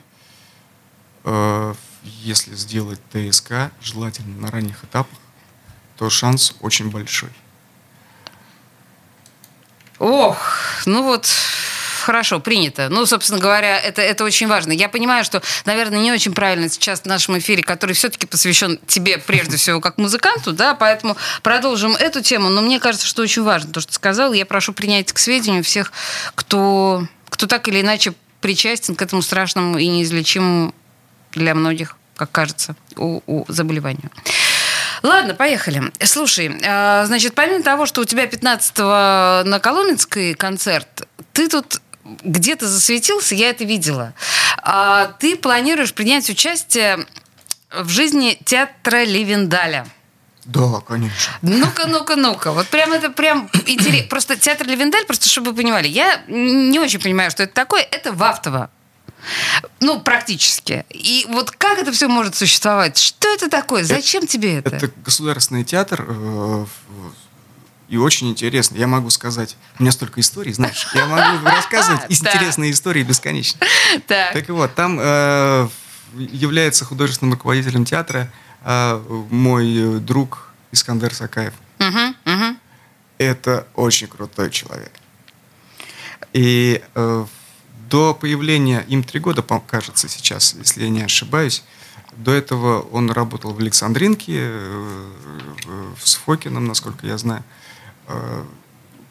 Э, 1.24 1.74
если 2.04 2.56
сделать 2.56 3.00
ТСК, 3.12 3.72
желательно 3.82 4.42
на 4.42 4.52
ранних 4.52 4.84
этапах, 4.84 5.20
то 5.98 6.10
шанс 6.10 6.56
очень 6.62 6.90
большой. 6.90 7.30
Ох, 10.00 10.38
ну 10.86 11.04
вот 11.04 11.28
хорошо, 12.08 12.40
принято. 12.40 12.88
Ну, 12.90 13.06
собственно 13.06 13.38
говоря, 13.38 13.78
это, 13.78 14.02
это 14.02 14.24
очень 14.24 14.48
важно. 14.48 14.72
Я 14.72 14.88
понимаю, 14.88 15.26
что, 15.26 15.42
наверное, 15.66 16.00
не 16.00 16.14
очень 16.14 16.34
правильно 16.34 16.70
сейчас 16.70 17.02
в 17.02 17.06
нашем 17.06 17.38
эфире, 17.38 17.64
который 17.64 17.92
все-таки 17.92 18.26
посвящен 18.26 18.80
тебе 18.88 19.18
прежде 19.18 19.58
всего 19.58 19.82
как 19.82 19.98
музыканту, 19.98 20.54
да, 20.54 20.74
поэтому 20.74 21.18
продолжим 21.44 21.98
эту 21.98 22.22
тему. 22.22 22.48
Но 22.48 22.62
мне 22.62 22.80
кажется, 22.80 23.06
что 23.06 23.24
очень 23.24 23.44
важно 23.44 23.74
то, 23.74 23.82
что 23.82 23.90
ты 23.90 23.96
сказал. 23.96 24.32
Я 24.32 24.46
прошу 24.46 24.72
принять 24.72 25.12
к 25.12 25.18
сведению 25.18 25.66
всех, 25.66 25.92
кто, 26.34 27.06
кто 27.28 27.46
так 27.46 27.68
или 27.68 27.82
иначе 27.82 28.14
причастен 28.40 28.96
к 28.96 29.02
этому 29.02 29.22
страшному 29.22 29.78
и 29.78 29.86
неизлечимому 29.88 30.74
для 31.34 31.54
многих, 31.56 31.98
как 32.16 32.32
кажется, 32.32 32.78
у, 32.96 33.20
у 33.28 33.44
заболеванию. 33.50 34.12
Ладно, 35.04 35.34
поехали. 35.34 35.92
Слушай, 36.04 36.58
а, 36.66 37.06
значит, 37.06 37.36
помимо 37.36 37.64
того, 37.64 37.86
что 37.86 38.00
у 38.00 38.06
тебя 38.06 38.26
15-го 38.26 39.48
на 39.48 39.60
Коломенской 39.60 40.34
концерт, 40.36 41.08
ты 41.34 41.50
тут 41.50 41.82
где-то 42.24 42.68
засветился, 42.68 43.36
я 43.36 43.50
это 43.50 43.64
видела. 43.64 44.14
А 44.58 45.08
ты 45.20 45.36
планируешь 45.36 45.94
принять 45.94 46.30
участие 46.30 47.06
в 47.72 47.90
жизни 47.90 48.38
театра 48.46 49.04
Левендаля. 49.04 49.88
Да, 50.46 50.80
конечно. 50.80 51.34
Ну-ка, 51.42 51.88
ну-ка, 51.88 52.16
ну-ка. 52.16 52.52
Вот 52.54 52.68
прям 52.68 52.94
это 52.94 53.10
прям 53.10 53.50
интересно. 53.66 54.08
Просто 54.08 54.38
театр 54.38 54.66
Левендаль, 54.66 55.06
просто 55.06 55.28
чтобы 55.28 55.52
вы 55.52 55.58
понимали, 55.58 55.88
я 55.88 56.22
не 56.28 56.80
очень 56.80 57.02
понимаю, 57.02 57.32
что 57.32 57.44
это 57.44 57.54
такое. 57.54 57.82
Это 57.82 58.14
Вахтово. 58.14 58.70
Ну, 59.82 60.00
практически. 60.00 60.86
И 60.90 61.26
вот 61.30 61.52
как 61.52 61.80
это 61.80 61.92
все 61.92 62.08
может 62.08 62.36
существовать? 62.36 62.98
Что 62.98 63.28
это 63.28 63.50
такое? 63.50 63.84
Зачем 63.84 64.24
это, 64.24 64.32
тебе 64.32 64.60
это? 64.60 64.76
Это 64.76 64.92
государственный 65.04 65.66
театр 65.66 66.06
э, 66.08 66.66
и 67.88 67.98
очень 67.98 68.30
интересно. 68.30 68.78
Я 68.78 68.88
могу 68.88 69.10
сказать, 69.10 69.56
у 69.80 69.84
меня 69.84 69.92
столько 69.92 70.20
историй, 70.20 70.52
знаешь, 70.54 70.88
я 70.94 71.06
могу 71.06 71.46
рассказывать 71.46 72.02
интересные 72.10 72.72
истории 72.72 73.04
бесконечно. 73.04 73.60
Так 74.34 74.50
вот, 74.50 74.76
там 74.76 74.98
э, 75.00 75.70
является 76.16 76.86
художественным 76.86 77.34
руководителем 77.34 77.86
театра 77.86 78.32
э, 78.64 79.26
мой 79.30 80.00
друг 80.00 80.50
Искандер 80.72 81.14
Сакаев. 81.14 81.54
Это 83.18 83.68
очень 83.74 84.08
крутой 84.08 84.52
человек. 84.52 84.92
И 86.34 86.84
э, 86.94 87.26
до 87.90 88.14
появления 88.14 88.86
им 88.88 89.04
три 89.04 89.20
года, 89.20 89.42
кажется, 89.42 90.10
сейчас, 90.10 90.56
если 90.60 90.84
я 90.84 90.90
не 90.90 91.02
ошибаюсь, 91.02 91.64
до 92.18 92.34
этого 92.34 92.82
он 92.82 93.12
работал 93.12 93.54
в 93.54 93.60
Александринке, 93.60 94.52
с 96.04 96.16
Фокином, 96.16 96.66
насколько 96.66 97.06
я 97.06 97.18
знаю. 97.18 97.44
Э, 98.08 98.46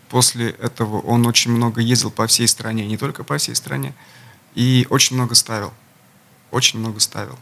после 0.08 0.50
этого 0.50 1.00
он 1.00 1.26
очень 1.26 1.52
много 1.52 1.80
ездил 1.80 2.10
по 2.10 2.26
всей 2.26 2.48
стране, 2.48 2.86
не 2.86 2.96
только 2.96 3.24
по 3.24 3.38
всей 3.38 3.54
стране, 3.54 3.94
и 4.54 4.86
очень 4.90 5.16
много 5.16 5.34
ставил. 5.34 5.72
Очень 6.50 6.80
много 6.80 7.00
ставил. 7.00 7.38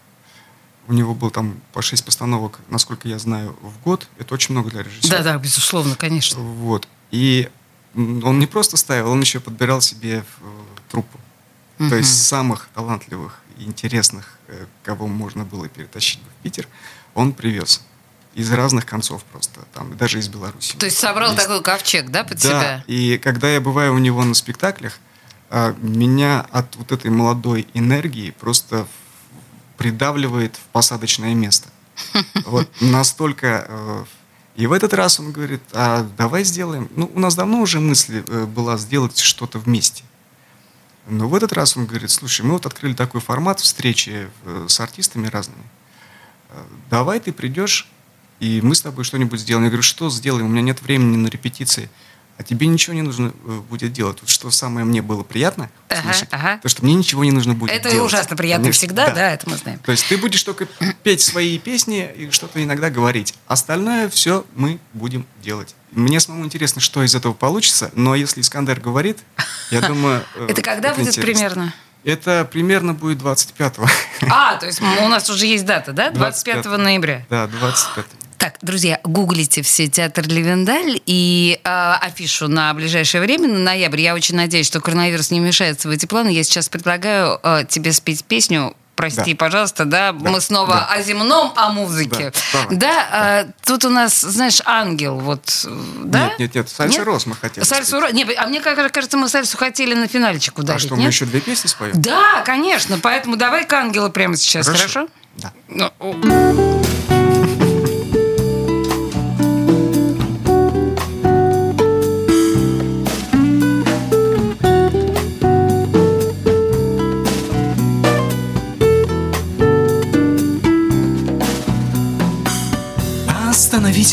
У 0.86 0.92
него 0.92 1.14
было 1.14 1.30
там 1.30 1.60
по 1.72 1.80
шесть 1.80 2.04
постановок, 2.04 2.60
насколько 2.68 3.08
я 3.08 3.18
знаю, 3.18 3.56
в 3.62 3.82
год. 3.82 4.08
Это 4.18 4.34
очень 4.34 4.52
много 4.52 4.70
для 4.70 4.82
режиссера. 4.82 5.18
Да, 5.18 5.24
да, 5.24 5.38
безусловно, 5.38 5.96
конечно. 5.96 6.40
Вот. 6.40 6.88
И 7.10 7.48
он 7.94 8.38
не 8.38 8.46
просто 8.46 8.76
ставил, 8.76 9.10
он 9.10 9.20
еще 9.20 9.40
подбирал 9.40 9.80
себе 9.80 10.24
э, 10.40 10.44
труппу. 10.90 11.18
Угу. 11.78 11.88
То 11.88 11.96
есть 11.96 12.26
самых 12.26 12.68
талантливых 12.74 13.40
и 13.56 13.64
интересных, 13.64 14.38
э, 14.48 14.66
кого 14.82 15.06
можно 15.06 15.44
было 15.44 15.68
перетащить 15.68 16.20
в 16.20 16.42
Питер, 16.42 16.68
он 17.14 17.32
привез 17.32 17.82
из 18.34 18.50
разных 18.52 18.86
концов 18.86 19.24
просто, 19.24 19.60
там, 19.72 19.96
даже 19.96 20.18
из 20.18 20.28
Беларуси. 20.28 20.76
То 20.76 20.86
есть 20.86 20.98
собрал 20.98 21.32
есть. 21.32 21.42
такой 21.42 21.62
ковчег, 21.62 22.10
да, 22.10 22.24
под 22.24 22.40
да, 22.40 22.48
себя? 22.48 22.84
и 22.86 23.18
когда 23.18 23.48
я 23.48 23.60
бываю 23.60 23.94
у 23.94 23.98
него 23.98 24.24
на 24.24 24.34
спектаклях, 24.34 24.98
а, 25.50 25.74
меня 25.80 26.46
от 26.50 26.74
вот 26.76 26.90
этой 26.90 27.10
молодой 27.10 27.68
энергии 27.74 28.30
просто 28.32 28.86
придавливает 29.76 30.56
в 30.56 30.60
посадочное 30.72 31.34
место. 31.34 31.68
Вот 32.46 32.68
настолько... 32.80 33.66
Э, 33.68 34.04
и 34.56 34.66
в 34.66 34.72
этот 34.72 34.94
раз 34.94 35.20
он 35.20 35.30
говорит, 35.32 35.62
а 35.72 36.06
давай 36.16 36.44
сделаем... 36.44 36.88
Ну, 36.96 37.10
у 37.14 37.20
нас 37.20 37.34
давно 37.36 37.60
уже 37.60 37.80
мысль 37.80 38.24
э, 38.26 38.44
была 38.46 38.76
сделать 38.78 39.18
что-то 39.18 39.58
вместе. 39.58 40.02
Но 41.06 41.28
в 41.28 41.34
этот 41.34 41.52
раз 41.52 41.76
он 41.76 41.86
говорит, 41.86 42.10
слушай, 42.10 42.42
мы 42.42 42.52
вот 42.52 42.66
открыли 42.66 42.94
такой 42.94 43.20
формат 43.20 43.60
встречи 43.60 44.28
э, 44.44 44.66
с 44.68 44.80
артистами 44.80 45.28
разными. 45.28 45.62
Давай 46.90 47.20
ты 47.20 47.32
придешь 47.32 47.88
и 48.40 48.60
мы 48.62 48.74
с 48.74 48.82
тобой 48.82 49.04
что-нибудь 49.04 49.40
сделаем. 49.40 49.64
Я 49.64 49.70
говорю, 49.70 49.82
что 49.82 50.10
сделаем? 50.10 50.46
У 50.46 50.48
меня 50.48 50.62
нет 50.62 50.82
времени 50.82 51.16
на 51.16 51.28
репетиции. 51.28 51.88
А 52.36 52.42
тебе 52.42 52.66
ничего 52.66 52.94
не 52.94 53.02
нужно 53.02 53.32
э, 53.44 53.60
будет 53.70 53.92
делать. 53.92 54.18
Вот 54.20 54.28
что 54.28 54.50
самое 54.50 54.84
мне 54.84 55.02
было 55.02 55.22
приятно 55.22 55.70
ага, 55.88 56.02
слышать, 56.02 56.28
ага. 56.32 56.58
то, 56.60 56.68
что 56.68 56.84
мне 56.84 56.94
ничего 56.94 57.22
не 57.22 57.30
нужно 57.30 57.54
будет 57.54 57.70
это 57.70 57.82
делать. 57.82 57.94
Это 57.94 58.04
ужасно 58.04 58.36
приятно 58.36 58.64
Конечно, 58.64 58.78
всегда, 58.78 59.06
да. 59.06 59.14
да, 59.14 59.30
это 59.30 59.48
мы 59.48 59.56
знаем. 59.56 59.78
То 59.78 59.92
есть 59.92 60.08
ты 60.08 60.18
будешь 60.18 60.42
только 60.42 60.66
петь 61.04 61.20
свои 61.20 61.58
песни 61.60 62.10
и 62.16 62.30
что-то 62.30 62.62
иногда 62.62 62.90
говорить. 62.90 63.34
Остальное 63.46 64.08
все 64.08 64.44
мы 64.56 64.80
будем 64.94 65.26
делать. 65.42 65.76
Мне 65.92 66.18
самому 66.18 66.44
интересно, 66.44 66.80
что 66.80 67.04
из 67.04 67.14
этого 67.14 67.34
получится, 67.34 67.92
но 67.94 68.16
если 68.16 68.40
Искандер 68.40 68.80
говорит, 68.80 69.18
я 69.70 69.80
думаю... 69.88 70.24
Э, 70.34 70.48
это 70.50 70.60
когда 70.60 70.92
будет 70.92 71.14
примерно? 71.14 71.72
Это 72.02 72.44
примерно 72.50 72.94
будет 72.94 73.18
25-го. 73.18 73.86
А, 74.28 74.56
то 74.56 74.66
есть 74.66 74.80
у 74.82 75.08
нас 75.08 75.30
уже 75.30 75.46
есть 75.46 75.64
дата, 75.64 75.92
да? 75.92 76.10
25, 76.10 76.62
25 76.62 76.78
ноября. 76.78 77.24
Да, 77.30 77.46
25. 77.46 78.04
Так, 78.44 78.58
друзья, 78.60 79.00
гуглите 79.04 79.62
все 79.62 79.88
театр 79.88 80.28
Левендаль 80.28 81.00
и 81.06 81.58
э, 81.64 81.92
афишу 82.02 82.46
на 82.46 82.74
ближайшее 82.74 83.22
время, 83.22 83.48
на 83.48 83.58
ноябрь. 83.58 84.02
Я 84.02 84.14
очень 84.14 84.36
надеюсь, 84.36 84.66
что 84.66 84.82
коронавирус 84.82 85.30
не 85.30 85.40
вмешается 85.40 85.88
в 85.88 85.90
эти 85.90 86.04
планы. 86.04 86.28
Я 86.28 86.44
сейчас 86.44 86.68
предлагаю 86.68 87.40
э, 87.42 87.64
тебе 87.66 87.90
спеть 87.92 88.22
песню 88.22 88.76
прости, 88.96 89.32
да. 89.32 89.38
пожалуйста, 89.38 89.86
да, 89.86 90.12
да, 90.12 90.30
мы 90.30 90.42
снова 90.42 90.74
да. 90.74 90.86
о 90.92 91.00
земном, 91.00 91.54
о 91.56 91.72
музыке. 91.72 92.34
Да, 92.52 92.66
да, 92.68 92.76
да. 92.76 93.08
А, 93.10 93.46
тут 93.64 93.86
у 93.86 93.88
нас, 93.88 94.20
знаешь, 94.20 94.60
ангел, 94.66 95.20
вот, 95.20 95.66
да? 96.04 96.26
Нет, 96.26 96.38
нет, 96.40 96.54
нет, 96.54 96.68
сальсу 96.68 96.98
нет? 96.98 97.06
Рос 97.06 97.24
мы 97.24 97.36
хотели. 97.36 97.64
Сальсу 97.64 97.98
Рос, 97.98 98.12
нет, 98.12 98.28
а 98.36 98.46
мне 98.46 98.60
кажется, 98.60 99.16
мы 99.16 99.30
сальсу 99.30 99.56
хотели 99.56 99.94
на 99.94 100.06
финальчик 100.06 100.58
ударить, 100.58 100.82
А 100.82 100.86
что, 100.86 100.96
нет? 100.96 101.04
мы 101.04 101.08
еще 101.08 101.24
две 101.24 101.40
песни 101.40 101.66
споем? 101.66 101.94
Да, 101.94 102.42
конечно, 102.44 102.98
поэтому 102.98 103.36
давай-ка 103.36 103.78
ангела 103.78 104.10
прямо 104.10 104.36
сейчас, 104.36 104.66
хорошо? 104.66 104.82
хорошо? 104.82 105.08
Да. 105.38 105.52
Ну, 105.68 106.73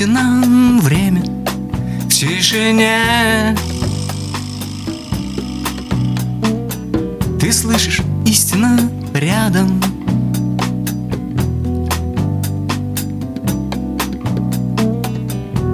истина 0.01 0.81
время 0.81 1.21
в 2.05 2.07
тишине. 2.07 3.55
Ты 7.39 7.53
слышишь, 7.53 8.01
истина 8.25 8.79
рядом. 9.13 9.79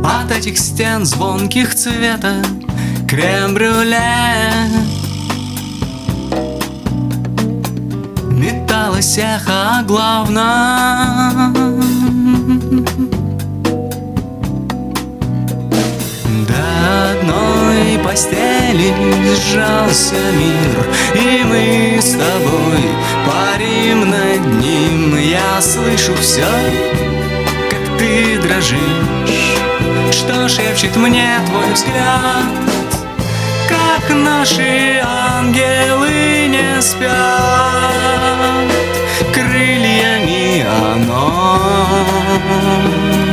От 0.03 0.29
этих 0.31 0.57
стен 0.57 1.05
звонких 1.05 1.73
цвета 1.73 2.43
крем-брюле 3.07 4.01
Металось 8.29 9.17
эхо 9.17 9.79
о 9.79 9.83
главном 9.83 11.87
постели 18.17 18.95
сжался 19.36 20.15
мир 20.34 20.75
И 21.13 21.43
мы 21.43 21.99
с 22.01 22.12
тобой 22.13 22.82
парим 23.27 24.10
над 24.10 24.45
ним. 24.60 25.15
Я 25.17 25.62
слышу 25.62 26.15
все, 26.15 26.47
как 27.69 27.97
ты 27.99 28.39
дрожишь. 28.39 29.60
Что 30.12 30.49
шепчет 30.49 30.95
мне 30.95 31.39
твой 31.45 31.71
взгляд? 31.73 32.45
Как 33.69 34.10
наши 34.15 34.99
ангелы 35.03 36.47
не 36.47 36.82
спят? 36.82 37.12
Крыльями 39.32 40.65
о 40.65 40.95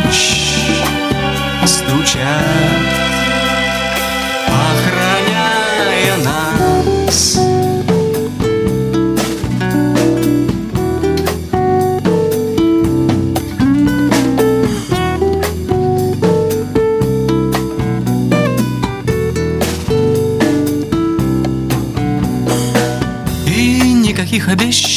ночь. 0.03 0.35
Стучат 1.65 2.64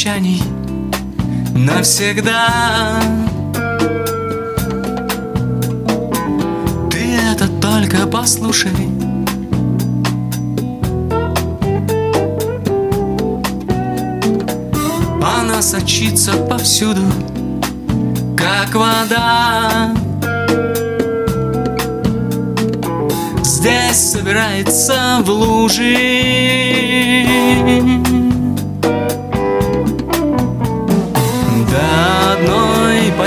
обещаний 0.08 0.42
навсегда. 1.54 3.00
Ты 6.90 7.16
это 7.32 7.48
только 7.60 8.06
послушай. 8.06 8.70
Она 15.22 15.62
сочится 15.62 16.32
повсюду, 16.32 17.02
как 18.36 18.74
вода. 18.74 19.92
Здесь 23.42 24.12
собирается 24.12 25.18
в 25.24 25.30
лужи. 25.30 25.96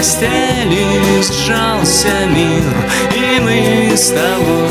Постели 0.02 1.22
сжался 1.22 2.26
мир, 2.26 2.74
И 3.16 3.40
мы 3.40 3.96
с 3.96 4.10
тобой 4.10 4.70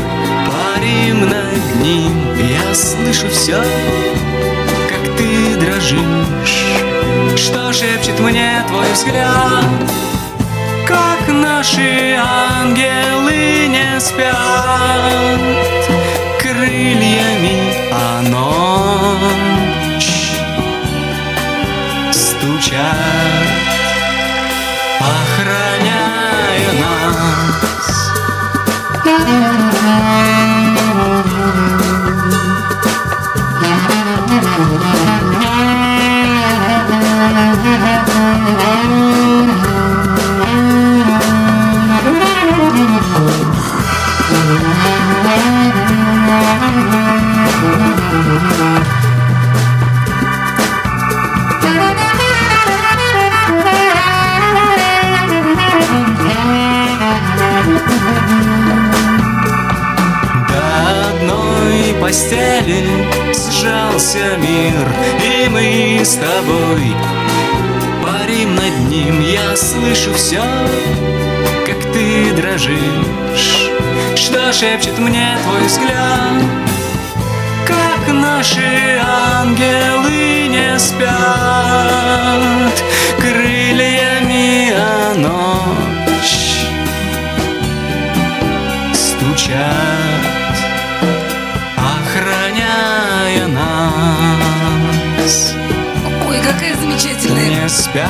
парим 0.48 1.20
над 1.20 1.84
ним. 1.84 2.12
Я 2.36 2.74
слышу 2.74 3.28
все, 3.28 3.62
как 4.88 5.16
ты 5.16 5.54
дрожишь, 5.54 6.66
Что 7.36 7.72
шепчет 7.72 8.18
мне 8.18 8.64
твой 8.66 8.92
взгляд, 8.92 9.64
Как 10.84 11.28
наши 11.28 12.18
ангелы 12.18 13.68
не 13.68 14.00
спят? 14.00 14.34
Крыльями 16.40 17.72
о 17.92 18.22
ночь 18.22 19.60
стучат, 22.10 23.49
охраняя 25.00 26.72
нас. 26.80 27.88
До 29.04 29.16
постели 62.10 62.84
сжался 63.32 64.36
мир, 64.38 64.92
И 65.22 65.48
мы 65.48 66.00
с 66.04 66.16
тобой 66.16 66.92
парим 68.02 68.56
над 68.56 68.90
ним. 68.90 69.20
Я 69.20 69.56
слышу 69.56 70.12
все, 70.14 70.42
как 71.64 71.78
ты 71.92 72.32
дрожишь, 72.32 73.70
Что 74.16 74.52
шепчет 74.52 74.98
мне 74.98 75.38
твой 75.44 75.62
взгляд, 75.66 76.42
Как 77.64 78.12
наши 78.12 78.98
ангелы 79.00 80.48
не 80.48 80.78
спят? 80.80 81.12
Крыльями 83.20 84.72
о 84.72 85.14
ночь 85.14 86.66
стучат, 88.94 89.89
какая 96.60 96.76
замечательная 96.76 97.62
Не 97.62 97.68
спят. 97.68 98.08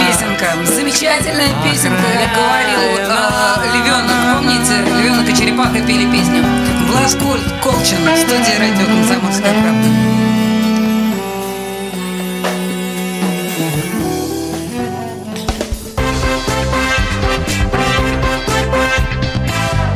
песенка. 0.00 0.46
Замечательная 0.64 1.48
песенка, 1.62 2.02
как 2.02 2.34
говорил 2.34 2.80
э, 2.98 3.74
Левенок. 3.74 4.36
Помните, 4.38 4.80
Левенок 4.98 5.28
и 5.28 5.36
Черепаха 5.36 5.80
пели 5.86 6.10
песню. 6.10 6.42
Влас 6.88 7.14
Кольт, 7.14 7.42
Колчин, 7.62 7.98
студия 8.16 8.58
радио 8.58 8.86
«Комсомольская 8.86 9.52
правда». 9.52 9.88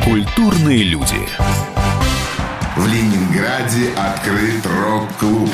Культурные 0.05 0.85
люди. 0.85 1.27
В 2.77 2.87
Ленинграде 2.87 3.91
открыт 3.97 4.67
рок-клуб. 4.67 5.51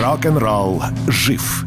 Рок-н-ролл 0.00 0.82
жив. 1.08 1.66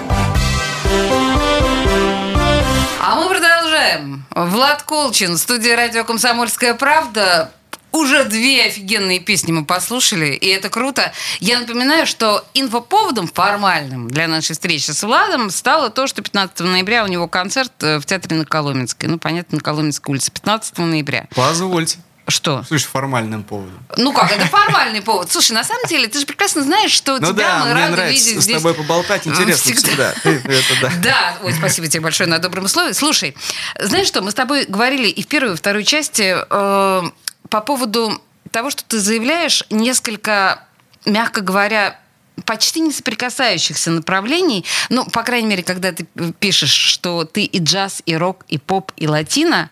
Влад 4.33 4.83
Колчин, 4.83 5.37
студия 5.37 5.75
радио 5.75 6.05
«Комсомольская 6.05 6.73
правда». 6.73 7.51
Уже 7.91 8.23
две 8.23 8.63
офигенные 8.67 9.19
песни 9.19 9.51
мы 9.51 9.65
послушали, 9.65 10.27
и 10.27 10.47
это 10.47 10.69
круто. 10.69 11.11
Я 11.41 11.59
напоминаю, 11.59 12.07
что 12.07 12.45
инфоповодом 12.53 13.27
формальным 13.27 14.09
для 14.09 14.29
нашей 14.29 14.53
встречи 14.53 14.91
с 14.91 15.03
Владом 15.03 15.49
стало 15.49 15.89
то, 15.89 16.07
что 16.07 16.21
15 16.21 16.61
ноября 16.61 17.03
у 17.03 17.07
него 17.07 17.27
концерт 17.27 17.73
э, 17.81 17.99
в 17.99 18.05
театре 18.05 18.37
на 18.37 18.45
Коломенской. 18.45 19.09
Ну, 19.09 19.19
понятно, 19.19 19.57
на 19.57 19.61
Коломенской 19.61 20.13
улице. 20.13 20.31
15 20.31 20.77
ноября. 20.77 21.27
Позвольте. 21.35 21.99
Что? 22.31 22.63
Слушай, 22.67 22.85
формальным 22.85 23.43
поводом. 23.43 23.77
Ну 23.97 24.13
как, 24.13 24.31
это 24.31 24.45
формальный 24.47 25.01
повод. 25.01 25.31
Слушай, 25.31 25.51
на 25.53 25.63
самом 25.63 25.85
деле, 25.87 26.07
ты 26.07 26.19
же 26.19 26.25
прекрасно 26.25 26.63
знаешь, 26.63 26.91
что 26.91 27.19
Ну 27.19 27.27
тебя 27.33 27.33
да, 27.33 27.59
мы 27.59 27.65
мне 27.65 27.73
рады 27.83 27.91
нравится 27.91 28.25
видеть 28.27 28.41
с 28.41 28.43
здесь. 28.45 28.57
тобой 28.57 28.73
поболтать, 28.73 29.27
интересно 29.27 29.73
Всегда. 29.73 30.13
всегда. 30.13 30.31
Это 30.51 30.81
да. 30.81 30.91
Да, 31.03 31.37
ой, 31.43 31.53
спасибо 31.53 31.87
тебе 31.87 32.01
большое 32.01 32.29
на 32.29 32.39
добром 32.39 32.67
слове. 32.67 32.93
Слушай, 32.93 33.35
знаешь 33.79 34.07
что, 34.07 34.21
мы 34.21 34.31
с 34.31 34.33
тобой 34.33 34.65
говорили 34.67 35.07
и 35.07 35.21
в 35.23 35.27
первой, 35.27 35.53
и 35.53 35.55
второй 35.57 35.83
части 35.83 36.35
э, 36.49 37.01
по 37.49 37.61
поводу 37.61 38.21
того, 38.51 38.69
что 38.69 38.83
ты 38.83 38.99
заявляешь 38.99 39.63
несколько, 39.69 40.63
мягко 41.05 41.41
говоря, 41.41 41.99
почти 42.45 42.79
не 42.79 42.91
соприкасающихся 42.91 43.91
направлений, 43.91 44.65
ну, 44.89 45.05
по 45.05 45.23
крайней 45.23 45.47
мере, 45.47 45.63
когда 45.63 45.91
ты 45.91 46.07
пишешь, 46.39 46.71
что 46.71 47.25
ты 47.25 47.43
и 47.43 47.59
джаз, 47.59 48.01
и 48.05 48.15
рок, 48.15 48.45
и 48.47 48.57
поп, 48.57 48.91
и 48.97 49.07
латино, 49.07 49.69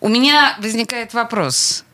у 0.00 0.08
меня 0.08 0.56
возникает 0.60 1.14
вопрос. 1.14 1.84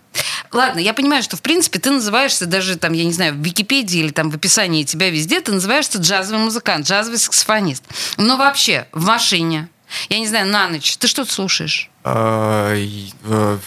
Ладно, 0.53 0.79
я 0.79 0.93
понимаю, 0.93 1.23
что, 1.23 1.37
в 1.37 1.43
принципе, 1.43 1.79
ты 1.79 1.91
называешься 1.91 2.45
даже, 2.45 2.77
там, 2.77 2.93
я 2.93 3.05
не 3.05 3.13
знаю, 3.13 3.35
в 3.35 3.39
Википедии 3.39 4.01
или 4.01 4.11
там 4.11 4.31
в 4.31 4.35
описании 4.35 4.85
тебя 4.85 5.09
везде, 5.09 5.41
ты 5.41 5.53
называешься 5.53 5.99
джазовый 5.99 6.43
музыкант, 6.43 6.87
джазовый 6.87 7.19
саксофонист. 7.19 7.85
Но 8.19 8.37
вообще, 8.37 8.87
в 8.93 9.05
машине, 9.07 9.69
я 10.11 10.19
не 10.19 10.27
знаю, 10.27 10.49
на 10.49 10.69
ночь, 10.69 10.97
ты 10.99 11.07
что 11.07 11.25
слушаешь? 11.25 11.91
А, 12.05 12.75
э, 12.75 13.59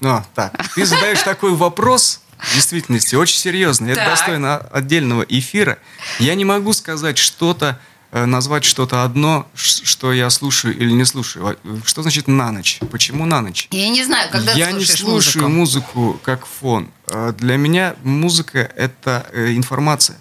ну, 0.00 0.22
так, 0.34 0.52
ты 0.74 0.86
задаешь 0.86 1.22
такой 1.22 1.54
вопрос, 1.54 2.20
в 2.38 2.54
действительности, 2.54 3.14
очень 3.14 3.38
серьезный. 3.38 3.92
Это 3.92 4.04
достойно 4.06 4.56
отдельного 4.58 5.22
эфира. 5.22 5.78
Я 6.18 6.34
не 6.34 6.44
могу 6.44 6.72
сказать 6.72 7.18
что-то, 7.18 7.78
э, 8.12 8.24
назвать 8.26 8.64
что-то 8.64 9.02
одно, 9.04 9.48
что 9.54 10.12
я 10.12 10.30
слушаю 10.30 10.76
или 10.76 10.90
не 10.92 11.04
слушаю. 11.04 11.44
Во- 11.62 11.80
Что 11.86 12.02
значит 12.02 12.28
на 12.28 12.52
ночь? 12.52 12.80
Почему 12.90 13.24
на 13.26 13.40
ночь? 13.40 13.68
Я 13.70 13.88
не 13.88 14.04
знаю, 14.04 14.30
когда 14.30 14.52
я 14.52 14.66
ты 14.68 14.74
не 14.74 14.84
слушаю 14.84 15.48
музыку. 15.48 15.98
музыку 16.02 16.20
как 16.22 16.46
фон. 16.46 16.90
А 17.06 17.32
Для 17.32 17.56
меня 17.56 17.96
музыка 18.02 18.58
это 18.76 19.26
э, 19.32 19.54
информация. 19.54 20.18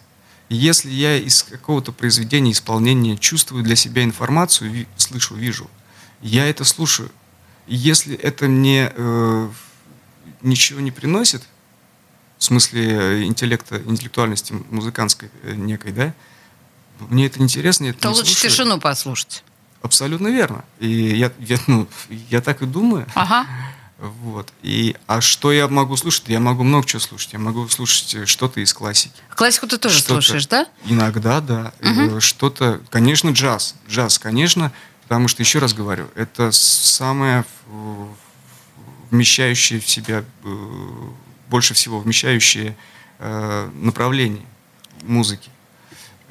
Если 0.49 0.91
я 0.91 1.17
из 1.17 1.41
какого-то 1.43 1.91
произведения, 1.91 2.52
исполнения 2.52 3.17
чувствую 3.17 3.63
для 3.63 3.76
себя 3.76 4.04
информацию, 4.04 4.86
слышу, 4.97 5.36
вижу, 5.36 5.69
я 6.21 6.47
это 6.47 6.63
слушаю. 6.63 7.10
Если 7.65 8.15
это 8.15 8.45
мне 8.47 8.91
э, 8.95 9.49
ничего 10.41 10.80
не 10.82 10.91
приносит, 10.91 11.41
в 12.44 12.46
смысле 12.46 12.82
э, 12.92 13.24
интеллекта, 13.24 13.78
интеллектуальности 13.86 14.54
музыкантской 14.70 15.30
э, 15.44 15.54
некой, 15.56 15.94
да, 15.94 16.14
мне 17.00 17.28
это 17.28 17.40
интересно, 17.42 17.86
я 17.86 17.90
это 17.92 18.00
То 18.02 18.10
лучше 18.10 18.26
слушаю. 18.34 18.52
тишину 18.52 18.80
послушать. 18.82 19.46
Абсолютно 19.82 20.28
верно. 20.28 20.66
И 20.80 20.90
я, 20.90 21.32
я, 21.40 21.58
ну, 21.68 21.88
я 22.30 22.42
так 22.42 22.62
и 22.62 22.66
думаю. 22.66 23.08
Ага. 23.16 23.48
Вот. 23.98 24.52
И, 24.62 24.98
а 25.08 25.22
что 25.22 25.54
я 25.54 25.70
могу 25.70 25.96
слушать? 25.96 26.26
Я 26.28 26.42
могу 26.42 26.64
много 26.64 26.86
чего 26.86 27.00
слушать. 27.00 27.32
Я 27.32 27.40
могу 27.40 27.66
слушать 27.70 28.14
э, 28.14 28.26
что-то 28.26 28.60
из 28.60 28.74
классики. 28.74 29.14
Классику 29.34 29.66
ты 29.68 29.78
тоже 29.78 30.00
Что-то- 30.00 30.16
слушаешь, 30.16 30.48
да? 30.48 30.68
Иногда, 30.84 31.40
да. 31.40 31.72
Э, 31.80 32.20
Что-то, 32.20 32.82
конечно, 32.90 33.30
джаз. 33.30 33.76
Джаз, 33.90 34.20
конечно, 34.20 34.74
потому 35.04 35.30
что, 35.30 35.42
еще 35.42 35.60
раз 35.60 35.74
говорю, 35.74 36.10
это 36.16 36.52
самое 36.52 37.46
вмещающее 39.12 39.80
в 39.80 39.90
себя, 39.90 40.26
больше 41.50 41.74
всего 41.74 42.00
вмещающее 42.00 42.76
э, 43.20 43.70
направление 43.74 44.46
музыки. 45.04 45.50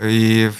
И 0.01 0.51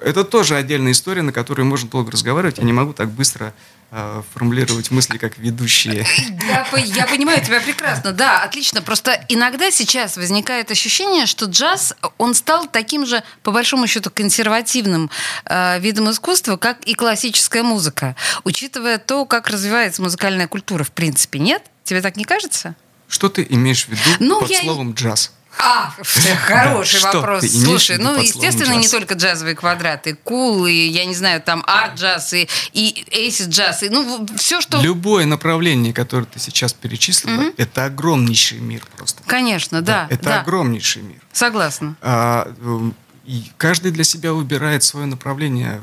это 0.00 0.24
тоже 0.24 0.56
отдельная 0.56 0.92
история, 0.92 1.22
на 1.22 1.32
которую 1.32 1.66
можно 1.66 1.88
долго 1.88 2.10
разговаривать. 2.12 2.58
Я 2.58 2.64
не 2.64 2.72
могу 2.72 2.92
так 2.92 3.10
быстро 3.10 3.52
э, 3.90 4.22
формулировать 4.32 4.90
мысли, 4.90 5.18
как 5.18 5.38
ведущие. 5.38 6.06
Я, 6.46 6.66
я 6.84 7.06
понимаю 7.06 7.44
тебя 7.44 7.60
прекрасно, 7.60 8.12
да, 8.12 8.42
отлично. 8.42 8.80
Просто 8.80 9.24
иногда 9.28 9.70
сейчас 9.70 10.16
возникает 10.16 10.70
ощущение, 10.70 11.26
что 11.26 11.46
джаз, 11.46 11.94
он 12.16 12.34
стал 12.34 12.68
таким 12.68 13.06
же, 13.06 13.22
по 13.42 13.50
большому 13.50 13.86
счету, 13.86 14.10
консервативным 14.10 15.10
э, 15.44 15.80
видом 15.80 16.10
искусства, 16.10 16.56
как 16.56 16.80
и 16.84 16.94
классическая 16.94 17.62
музыка. 17.62 18.14
Учитывая 18.44 18.98
то, 18.98 19.24
как 19.24 19.48
развивается 19.48 20.02
музыкальная 20.02 20.46
культура, 20.46 20.84
в 20.84 20.92
принципе, 20.92 21.38
нет? 21.38 21.62
Тебе 21.82 22.02
так 22.02 22.16
не 22.16 22.24
кажется? 22.24 22.76
Что 23.08 23.28
ты 23.28 23.46
имеешь 23.48 23.86
в 23.86 23.88
виду 23.88 24.10
Ну, 24.20 24.40
под 24.40 24.50
я- 24.50 24.60
словом 24.60 24.92
джаз? 24.92 25.32
А, 25.58 25.92
хороший 26.46 26.98
Что 27.00 27.12
вопрос. 27.14 27.44
Слушай, 27.46 27.98
ну, 27.98 28.20
естественно, 28.20 28.66
словом 28.66 28.80
не 28.80 28.84
джаз? 28.84 28.90
только 28.92 29.14
джазовые 29.14 29.56
квадраты, 29.56 30.14
кул, 30.14 30.66
и, 30.66 30.72
я 30.72 31.04
не 31.04 31.14
знаю, 31.14 31.42
там 31.42 31.64
арт-джаз, 31.66 32.32
и, 32.34 32.48
и 32.72 33.04
эйсид 33.10 33.48
джаз, 33.48 33.82
и, 33.82 33.88
ну, 33.88 34.26
все, 34.36 34.60
что... 34.60 34.80
Любое 34.80 35.26
направление, 35.26 35.92
которое 35.92 36.26
ты 36.26 36.38
сейчас 36.38 36.72
перечислила, 36.72 37.52
это 37.56 37.86
огромнейший 37.86 38.58
мир 38.58 38.86
просто. 38.96 39.22
Конечно, 39.26 39.82
да, 39.82 40.06
это 40.10 40.24
да. 40.24 40.40
огромнейший 40.42 41.02
мир. 41.02 41.20
Согласна. 41.32 41.96
А, 42.02 42.52
эм, 42.60 42.94
и 43.24 43.50
каждый 43.56 43.90
для 43.90 44.04
себя 44.04 44.32
выбирает 44.32 44.84
свое 44.84 45.06
направление, 45.06 45.82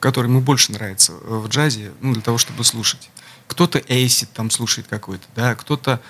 которое 0.00 0.28
ему 0.28 0.40
больше 0.40 0.72
нравится 0.72 1.12
э, 1.12 1.16
в 1.28 1.48
джазе, 1.48 1.92
ну, 2.00 2.12
для 2.12 2.22
того, 2.22 2.38
чтобы 2.38 2.64
слушать. 2.64 3.10
Кто-то 3.48 3.80
эйсид 3.88 4.32
там 4.32 4.50
слушает 4.50 4.88
какой-то, 4.88 5.24
да, 5.36 5.54
кто-то 5.54 6.00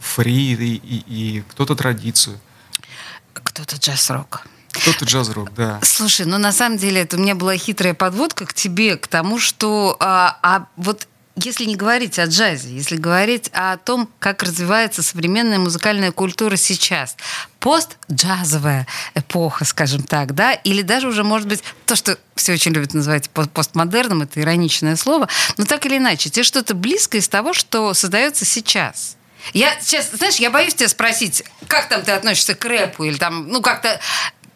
фри 0.00 0.52
и, 0.52 0.74
и- 0.76 1.04
и 1.38 1.44
кто-то 1.50 1.74
традицию, 1.76 2.38
Кто-то 3.32 3.76
джаз-рок. 3.76 4.42
кто-то 4.72 5.04
джаз-рок, 5.04 5.52
да. 5.54 5.80
Слушай, 5.82 6.26
ну 6.26 6.38
на 6.38 6.52
самом 6.52 6.78
деле 6.78 7.02
это 7.02 7.16
у 7.16 7.20
меня 7.20 7.34
была 7.34 7.56
хитрая 7.56 7.94
подводка 7.94 8.46
к 8.46 8.54
тебе, 8.54 8.96
к 8.96 9.06
тому, 9.08 9.38
что 9.38 9.96
а, 10.00 10.38
а 10.42 10.66
вот 10.76 11.06
если 11.36 11.64
не 11.64 11.76
говорить 11.76 12.18
о 12.18 12.26
джазе, 12.26 12.68
если 12.70 12.96
говорить 12.96 13.50
о 13.52 13.76
том, 13.76 14.10
как 14.18 14.42
развивается 14.42 15.02
современная 15.02 15.58
музыкальная 15.58 16.12
культура 16.12 16.56
сейчас, 16.56 17.16
постджазовая 17.60 18.86
эпоха, 19.14 19.64
скажем 19.64 20.02
так, 20.02 20.34
да, 20.34 20.52
или 20.52 20.82
даже 20.82 21.08
уже, 21.08 21.24
может 21.24 21.48
быть, 21.48 21.62
то, 21.86 21.94
что 21.96 22.18
все 22.34 22.54
очень 22.54 22.72
любят 22.72 22.94
называть 22.94 23.30
по- 23.30 23.46
постмодерном, 23.46 24.22
это 24.22 24.40
ироничное 24.40 24.96
слово, 24.96 25.28
но 25.56 25.64
так 25.64 25.86
или 25.86 25.98
иначе, 25.98 26.30
тебе 26.30 26.42
что-то 26.42 26.74
близкое 26.74 27.18
из 27.18 27.28
того, 27.28 27.52
что 27.52 27.94
создается 27.94 28.44
сейчас. 28.44 29.16
Я 29.54 29.78
сейчас, 29.80 30.10
знаешь, 30.12 30.36
я 30.36 30.50
боюсь 30.50 30.74
тебя 30.74 30.88
спросить, 30.88 31.42
как 31.66 31.88
там 31.88 32.02
ты 32.02 32.12
относишься 32.12 32.54
к 32.54 32.64
рэпу 32.64 33.04
или 33.04 33.16
там, 33.16 33.48
ну 33.48 33.62
как-то 33.62 33.98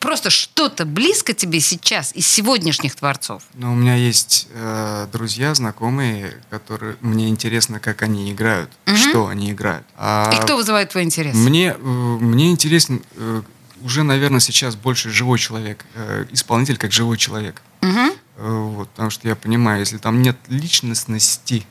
просто 0.04 0.28
что-то 0.30 0.84
близко 0.84 1.32
тебе 1.32 1.60
сейчас 1.60 2.12
из 2.14 2.26
сегодняшних 2.28 2.94
творцов? 2.94 3.42
Но 3.54 3.72
у 3.72 3.74
меня 3.74 3.96
есть 3.96 4.46
э, 4.50 5.08
друзья, 5.10 5.54
знакомые, 5.54 6.40
которые 6.50 6.96
мне 7.00 7.28
интересно, 7.28 7.80
как 7.80 8.02
они 8.02 8.30
играют, 8.30 8.70
что 8.94 9.26
они 9.28 9.50
играют. 9.50 9.86
А 9.96 10.30
И 10.34 10.40
кто 10.42 10.56
вызывает 10.56 10.90
твой 10.90 11.04
интерес? 11.04 11.34
Мне, 11.34 11.74
э, 11.76 11.78
мне 11.78 12.50
интересен 12.50 13.02
э, 13.16 13.42
уже, 13.82 14.02
наверное, 14.02 14.40
сейчас 14.40 14.76
больше 14.76 15.10
живой 15.10 15.38
человек, 15.38 15.84
э, 15.94 16.26
исполнитель 16.32 16.76
как 16.76 16.92
живой 16.92 17.16
человек. 17.16 17.62
Мгм. 17.80 18.12
Э, 18.36 18.48
вот, 18.76 18.88
потому 18.90 19.08
что 19.10 19.26
я 19.26 19.34
понимаю, 19.36 19.80
если 19.80 19.96
там 19.98 20.20
нет 20.22 20.36
личностности 20.48 21.66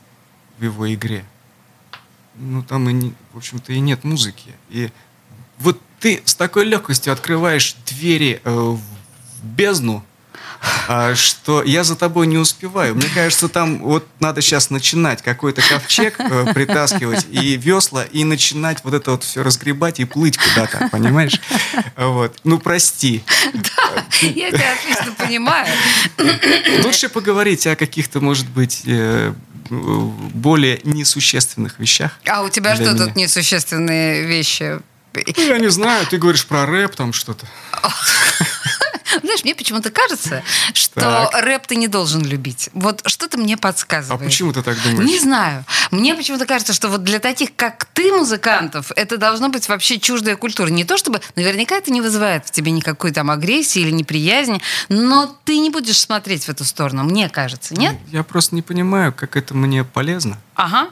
в 0.58 0.64
его 0.64 0.92
игре, 0.92 1.24
ну 2.36 2.62
там 2.62 2.88
и, 2.88 2.92
не- 2.92 3.14
в 3.32 3.36
общем-то, 3.38 3.72
и 3.72 3.78
нет 3.80 4.02
музыки. 4.02 4.50
И 4.70 4.90
вот 5.58 5.80
ты 6.00 6.20
с 6.24 6.34
такой 6.34 6.64
легкостью 6.64 7.12
открываешь 7.12 7.74
двери 7.94 8.40
э, 8.44 8.50
в 8.50 8.80
бездну, 9.42 10.04
а, 10.88 11.14
что 11.14 11.62
я 11.62 11.84
за 11.84 11.96
тобой 11.96 12.26
не 12.26 12.38
успеваю. 12.38 12.94
Мне 12.94 13.08
кажется, 13.14 13.48
там 13.48 13.78
вот 13.78 14.06
надо 14.20 14.40
сейчас 14.40 14.70
начинать 14.70 15.22
какой-то 15.22 15.62
ковчег 15.62 16.16
э, 16.18 16.52
притаскивать 16.54 17.26
и 17.30 17.56
весла, 17.56 18.04
и 18.04 18.24
начинать 18.24 18.78
вот 18.84 18.94
это 18.94 19.12
вот 19.12 19.24
все 19.24 19.42
разгребать 19.42 20.00
и 20.00 20.04
плыть 20.04 20.38
куда-то, 20.38 20.88
понимаешь? 20.90 21.40
Вот. 21.96 22.36
Ну, 22.44 22.58
прости. 22.58 23.22
Я 24.20 24.50
тебя 24.50 24.72
отлично 24.72 25.12
понимаю. 25.12 25.66
Лучше 26.82 27.08
поговорить 27.08 27.66
о 27.66 27.76
каких-то, 27.76 28.20
может 28.20 28.48
быть, 28.48 28.82
э, 28.86 29.32
более 29.70 30.80
несущественных 30.84 31.78
вещах. 31.78 32.12
А 32.26 32.42
у 32.42 32.48
тебя 32.48 32.74
что 32.74 32.92
меня. 32.92 33.06
тут 33.06 33.16
несущественные 33.16 34.24
вещи? 34.24 34.80
Ну, 35.36 35.42
я 35.42 35.58
не 35.58 35.68
знаю, 35.70 36.06
ты 36.06 36.18
говоришь 36.18 36.46
про 36.46 36.66
рэп, 36.66 36.96
там 36.96 37.12
что-то. 37.12 37.46
Знаешь, 39.22 39.44
мне 39.44 39.54
почему-то 39.54 39.90
кажется, 39.90 40.42
что 40.72 41.00
Так. 41.00 41.42
рэп 41.44 41.66
ты 41.68 41.76
не 41.76 41.86
должен 41.88 42.24
любить. 42.24 42.68
Вот 42.72 43.00
что-то 43.06 43.38
мне 43.38 43.54
А 43.54 43.58
подсказывает. 43.58 44.24
почему 44.24 44.52
ты 44.52 44.62
так 44.62 44.76
думаешь? 44.82 45.08
Не 45.08 45.18
знаю. 45.20 45.64
Мне 45.92 46.14
почему-то 46.14 46.46
кажется, 46.46 46.72
что 46.72 46.88
вот 46.88 47.04
для 47.04 47.20
таких, 47.20 47.54
как 47.54 47.84
ты, 47.92 48.12
музыкантов, 48.12 48.90
это 48.96 49.16
должно 49.16 49.50
быть 49.50 49.68
вообще 49.68 50.00
чуждая 50.00 50.36
культура. 50.36 50.68
Не 50.68 50.84
то 50.84 50.96
чтобы... 50.96 51.20
Наверняка 51.36 51.76
это 51.76 51.92
не 51.92 52.00
вызывает 52.00 52.46
в 52.46 52.50
тебе 52.50 52.72
никакой 52.72 53.12
там 53.12 53.30
агрессии 53.30 53.80
или 53.82 53.90
неприязни, 53.92 54.60
но 54.88 55.38
ты 55.44 55.58
не 55.58 55.70
будешь 55.70 55.98
смотреть 56.00 56.44
в 56.44 56.48
эту 56.48 56.64
сторону, 56.64 57.04
мне 57.04 57.28
кажется, 57.28 57.74
нет? 57.74 57.94
Я 58.10 58.24
просто 58.24 58.54
не 58.54 58.62
понимаю, 58.62 59.12
как 59.12 59.36
это 59.36 59.54
мне 59.54 59.84
полезно. 59.84 60.38
Ага. 60.56 60.88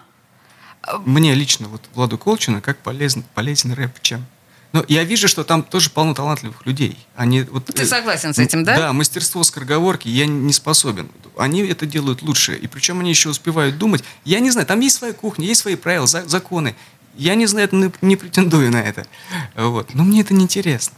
Мне 1.04 1.34
лично, 1.34 1.68
вот 1.68 1.82
Владу 1.94 2.18
Колчина, 2.18 2.60
как 2.60 2.78
полезен, 2.78 3.24
полезен 3.34 3.72
рэп, 3.72 4.00
чем? 4.02 4.26
Но 4.72 4.84
я 4.88 5.04
вижу, 5.04 5.28
что 5.28 5.44
там 5.44 5.62
тоже 5.62 5.90
полно 5.90 6.14
талантливых 6.14 6.64
людей. 6.66 6.98
Они, 7.14 7.42
вот, 7.42 7.66
Ты 7.66 7.82
э, 7.82 7.86
согласен 7.86 8.32
с 8.32 8.38
этим, 8.38 8.64
да? 8.64 8.76
Да, 8.76 8.92
мастерство 8.92 9.44
скороговорки 9.44 10.08
я 10.08 10.26
не 10.26 10.52
способен. 10.52 11.10
Они 11.36 11.60
это 11.60 11.84
делают 11.84 12.22
лучше. 12.22 12.56
И 12.56 12.66
причем 12.66 13.00
они 13.00 13.10
еще 13.10 13.28
успевают 13.28 13.76
думать. 13.76 14.02
Я 14.24 14.40
не 14.40 14.50
знаю, 14.50 14.66
там 14.66 14.80
есть 14.80 14.96
своя 14.96 15.12
кухня, 15.12 15.46
есть 15.46 15.60
свои 15.60 15.76
правила, 15.76 16.06
за- 16.06 16.26
законы. 16.26 16.74
Я 17.16 17.34
не 17.34 17.44
знаю, 17.46 17.68
не, 18.00 18.16
претендую 18.16 18.70
на 18.70 18.80
это. 18.80 19.06
Вот. 19.54 19.94
Но 19.94 20.04
мне 20.04 20.22
это 20.22 20.32
не 20.32 20.44
интересно. 20.44 20.96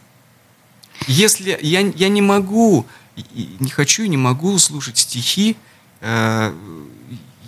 Если 1.08 1.58
я, 1.60 1.80
я 1.80 2.08
не 2.08 2.22
могу, 2.22 2.86
не 3.34 3.70
хочу 3.70 4.04
и 4.04 4.08
не 4.08 4.16
могу 4.16 4.56
слушать 4.58 4.98
стихи, 4.98 5.56
э, 6.00 6.54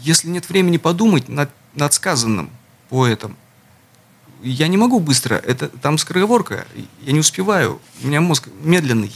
если 0.03 0.29
нет 0.29 0.49
времени 0.49 0.77
подумать 0.79 1.29
над, 1.29 1.51
над 1.77 1.95
сказанным 1.95 2.51
поэтом, 2.89 3.37
я 4.43 4.69
не 4.69 4.77
могу 4.77 5.01
быстро. 5.01 5.37
Это 5.37 5.69
там 5.69 5.97
скороговорка. 5.99 6.67
Я 7.03 7.13
не 7.13 7.21
успеваю. 7.21 7.81
У 8.03 8.07
меня 8.07 8.21
мозг 8.21 8.49
медленный. 8.63 9.15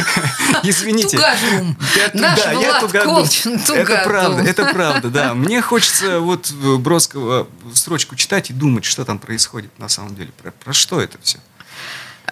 Извините. 0.62 1.16
Тугодум. 1.16 1.76
Я 1.96 2.08
ту- 2.08 2.18
Наш 2.18 2.38
да, 2.42 2.52
я 2.52 2.58
Влад 2.58 2.80
тугодум. 2.80 3.14
Колчин 3.16 3.60
Это 3.74 4.02
правда, 4.04 4.42
это 4.42 4.64
правда, 4.72 5.08
да. 5.08 5.34
Мне 5.34 5.62
хочется 5.62 6.20
вот 6.20 6.50
Бродского 6.52 7.46
строчку 7.74 8.16
читать 8.16 8.50
и 8.50 8.52
думать, 8.52 8.84
что 8.84 9.04
там 9.04 9.18
происходит 9.18 9.78
на 9.78 9.88
самом 9.88 10.16
деле. 10.16 10.32
Про, 10.64 10.72
что 10.72 11.00
это 11.00 11.16
все? 11.22 11.38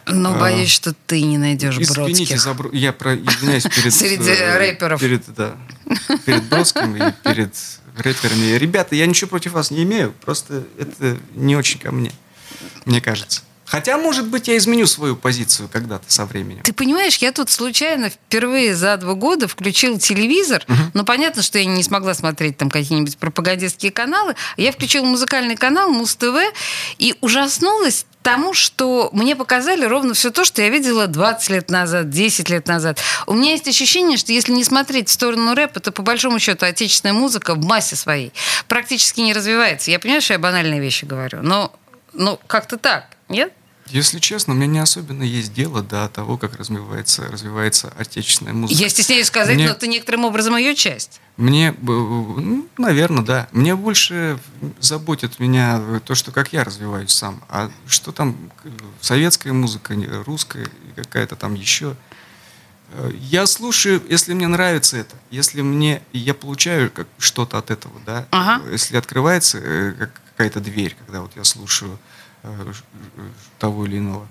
Но 0.07 0.35
боюсь, 0.35 0.71
что 0.71 0.93
ты 1.07 1.23
не 1.23 1.39
найдешь 1.39 1.79
Извините, 1.79 1.95
Бродских. 2.35 2.41
за 2.41 2.53
Бро- 2.53 2.71
я 2.73 2.93
про... 2.93 3.15
извиняюсь 3.17 3.63
перед... 3.75 3.95
Среди 3.95 4.31
э, 4.31 4.59
рэперов. 4.59 5.01
Перед, 5.01 5.23
да, 5.35 5.55
перед 6.27 6.43
Бродским 6.45 6.97
и 6.97 7.13
перед 7.23 7.55
рэперами. 7.97 8.57
Ребята, 8.57 8.95
я 8.95 9.07
ничего 9.07 9.31
против 9.31 9.53
вас 9.53 9.71
не 9.71 9.83
имею, 9.85 10.13
просто 10.25 10.65
это 10.79 11.19
не 11.35 11.57
очень 11.57 11.81
ко 11.81 11.93
мне, 11.93 12.13
мне 12.85 13.01
кажется. 13.01 13.43
Хотя, 13.65 13.97
может 13.97 14.29
быть, 14.29 14.47
я 14.47 14.57
изменю 14.59 14.87
свою 14.87 15.17
позицию 15.17 15.69
когда-то 15.73 16.05
со 16.13 16.27
временем. 16.27 16.63
Ты 16.63 16.73
понимаешь, 16.73 17.17
я 17.17 17.33
тут 17.33 17.51
случайно 17.51 18.11
впервые 18.11 18.75
за 18.77 18.97
два 18.99 19.15
года 19.15 19.49
включил 19.49 19.99
телевизор, 19.99 20.65
но 20.93 21.05
понятно, 21.05 21.43
что 21.43 21.59
я 21.59 21.65
не 21.65 21.83
смогла 21.83 22.15
смотреть 22.15 22.59
там 22.59 22.71
какие-нибудь 22.71 23.17
пропагандистские 23.17 23.91
каналы. 23.91 24.37
Я 24.57 24.71
включила 24.71 25.05
музыкальный 25.05 25.57
канал 25.57 25.91
Муз-ТВ 25.91 26.37
и 26.99 27.15
ужаснулась 27.21 28.07
тому, 28.25 28.55
что 28.55 29.11
мне 29.13 29.37
показали 29.37 29.85
ровно 29.85 30.15
все 30.15 30.31
то, 30.31 30.45
что 30.45 30.63
я 30.63 30.71
видела 30.71 31.07
20 31.07 31.51
лет 31.51 31.71
назад, 31.71 32.09
10 32.09 32.49
лет 32.49 32.67
назад. 32.67 32.99
У 33.27 33.35
меня 33.35 33.53
есть 33.53 33.69
ощущение, 33.69 34.17
что 34.17 34.33
если 34.33 34.51
не 34.51 34.65
смотреть 34.65 35.11
в 35.11 35.13
сторону 35.13 35.55
рэпа, 35.55 35.79
то 35.79 35.93
по 35.93 36.03
большому 36.03 36.39
счету 36.39 36.65
отечественная 36.65 37.13
музыка 37.13 37.55
в 37.55 37.63
массе 37.63 37.97
своей 37.97 38.33
практически 38.67 39.21
не 39.21 39.35
развивается. 39.35 39.91
Я 39.91 39.99
понимаю, 39.99 40.23
что 40.23 40.33
я 40.33 40.39
банальные 40.39 40.81
вещи 40.81 41.05
говорю, 41.05 41.43
но 41.43 41.73
ну, 42.15 42.41
как-то 42.47 42.79
так, 42.79 43.11
нет? 43.29 43.53
Если 43.89 44.19
честно, 44.19 44.55
у 44.55 44.57
меня 44.57 44.67
не 44.67 44.79
особенно 44.79 45.23
есть 45.23 45.53
дело 45.53 45.83
до 45.83 46.09
того, 46.09 46.39
как 46.39 46.57
развивается, 46.57 47.29
развивается 47.31 47.93
отечественная 47.99 48.55
музыка. 48.55 48.81
Я 48.81 48.89
стесняюсь 48.89 49.27
сказать, 49.27 49.57
Мне- 49.57 49.69
но 49.69 49.75
ты 49.75 49.87
некоторым 49.89 50.25
образом 50.25 50.57
ее 50.57 50.75
часть. 50.75 51.21
Мне, 51.37 51.75
наверное, 52.79 53.23
да. 53.25 53.49
Мне 53.53 53.75
больше 53.77 54.39
заботит 54.81 55.39
меня 55.39 56.01
то, 56.05 56.15
что 56.15 56.31
как 56.33 56.53
я 56.53 56.65
развиваюсь 56.65 57.11
сам. 57.13 57.43
А 57.49 57.71
что 57.87 58.11
там 58.13 58.37
э, 58.65 58.71
советская 59.01 59.53
музыка, 59.53 59.95
русская, 60.27 60.67
какая-то 60.97 61.37
там 61.37 61.55
еще. 61.55 61.95
Э, 62.93 63.11
Я 63.21 63.47
слушаю, 63.47 64.03
если 64.09 64.33
мне 64.33 64.49
нравится 64.49 64.97
это, 64.97 65.15
если 65.31 65.61
мне 65.61 66.03
я 66.13 66.33
получаю 66.35 66.91
как 66.91 67.07
что-то 67.19 67.59
от 67.59 67.71
этого, 67.71 67.95
да. 68.07 68.27
Ага. 68.31 68.65
Если 68.71 68.97
открывается 68.97 69.59
э, 69.59 69.93
как- 69.93 70.21
какая-то 70.31 70.61
дверь, 70.61 70.97
когда 71.05 71.21
вот 71.21 71.33
я 71.37 71.45
слушаю 71.45 71.99
того 73.59 73.87
или 73.87 73.99
иного. 73.99 74.27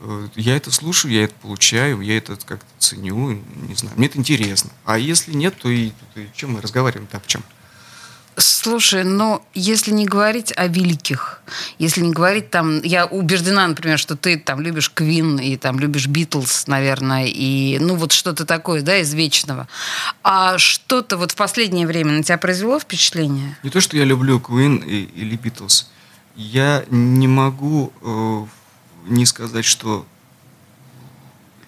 Э, 0.00 0.28
Я 0.36 0.56
это 0.56 0.70
слушаю, 0.70 1.12
я 1.12 1.24
это 1.24 1.34
получаю, 1.34 2.00
я 2.00 2.16
это 2.16 2.36
как-то 2.36 2.66
ценю, 2.78 3.42
не 3.68 3.74
знаю, 3.74 3.96
мне 3.96 4.06
это 4.06 4.18
интересно. 4.18 4.70
А 4.84 4.98
если 4.98 5.32
нет, 5.32 5.56
то 5.58 5.68
и, 5.68 5.90
то 6.14 6.20
и 6.20 6.28
чем 6.34 6.52
мы 6.52 6.60
разговариваем-то 6.60 7.16
об 7.16 7.26
чем? 7.26 7.42
Слушай, 8.40 9.02
но 9.02 9.44
если 9.52 9.90
не 9.90 10.06
говорить 10.06 10.52
о 10.56 10.68
великих, 10.68 11.42
если 11.80 12.02
не 12.02 12.12
говорить 12.12 12.50
там, 12.50 12.80
я 12.82 13.04
убеждена, 13.04 13.66
например, 13.66 13.98
что 13.98 14.14
ты 14.14 14.38
там 14.38 14.60
любишь 14.60 14.90
Квин 14.90 15.38
и 15.38 15.56
там 15.56 15.80
любишь 15.80 16.06
Битлз, 16.06 16.68
наверное, 16.68 17.26
и 17.26 17.78
ну 17.80 17.96
вот 17.96 18.12
что-то 18.12 18.44
такое, 18.44 18.82
да, 18.82 18.98
из 18.98 19.12
вечного. 19.12 19.66
А 20.22 20.56
что-то 20.56 21.16
вот 21.16 21.32
в 21.32 21.34
последнее 21.34 21.88
время 21.88 22.12
на 22.12 22.22
тебя 22.22 22.38
произвело 22.38 22.78
впечатление? 22.78 23.58
Не 23.64 23.70
то, 23.70 23.80
что 23.80 23.96
я 23.96 24.04
люблю 24.04 24.38
Queen 24.38 24.84
и, 24.86 25.02
или 25.20 25.36
Beatles, 25.36 25.86
я 26.38 26.84
не 26.88 27.26
могу 27.26 27.92
э, 28.00 28.46
не 29.08 29.26
сказать, 29.26 29.64
что 29.64 30.06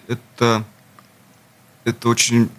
это, 0.07 0.63
это 1.83 2.07
очень 2.07 2.49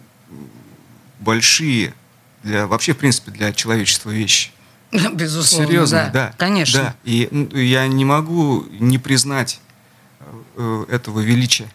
большие 1.20 1.94
для 2.42 2.66
вообще, 2.66 2.92
в 2.92 2.98
принципе, 2.98 3.30
для 3.30 3.50
человечества 3.54 4.10
вещи. 4.10 4.50
Безусловно, 5.14 5.66
Серьезно, 5.66 6.10
да, 6.12 6.26
да. 6.28 6.34
конечно. 6.36 6.80
Да. 6.80 6.94
И 7.04 7.28
м, 7.32 7.48
я 7.56 7.86
не 7.86 8.04
могу 8.04 8.66
не 8.78 8.98
признать 8.98 9.58
э, 10.56 10.84
этого 10.90 11.20
величия. 11.20 11.72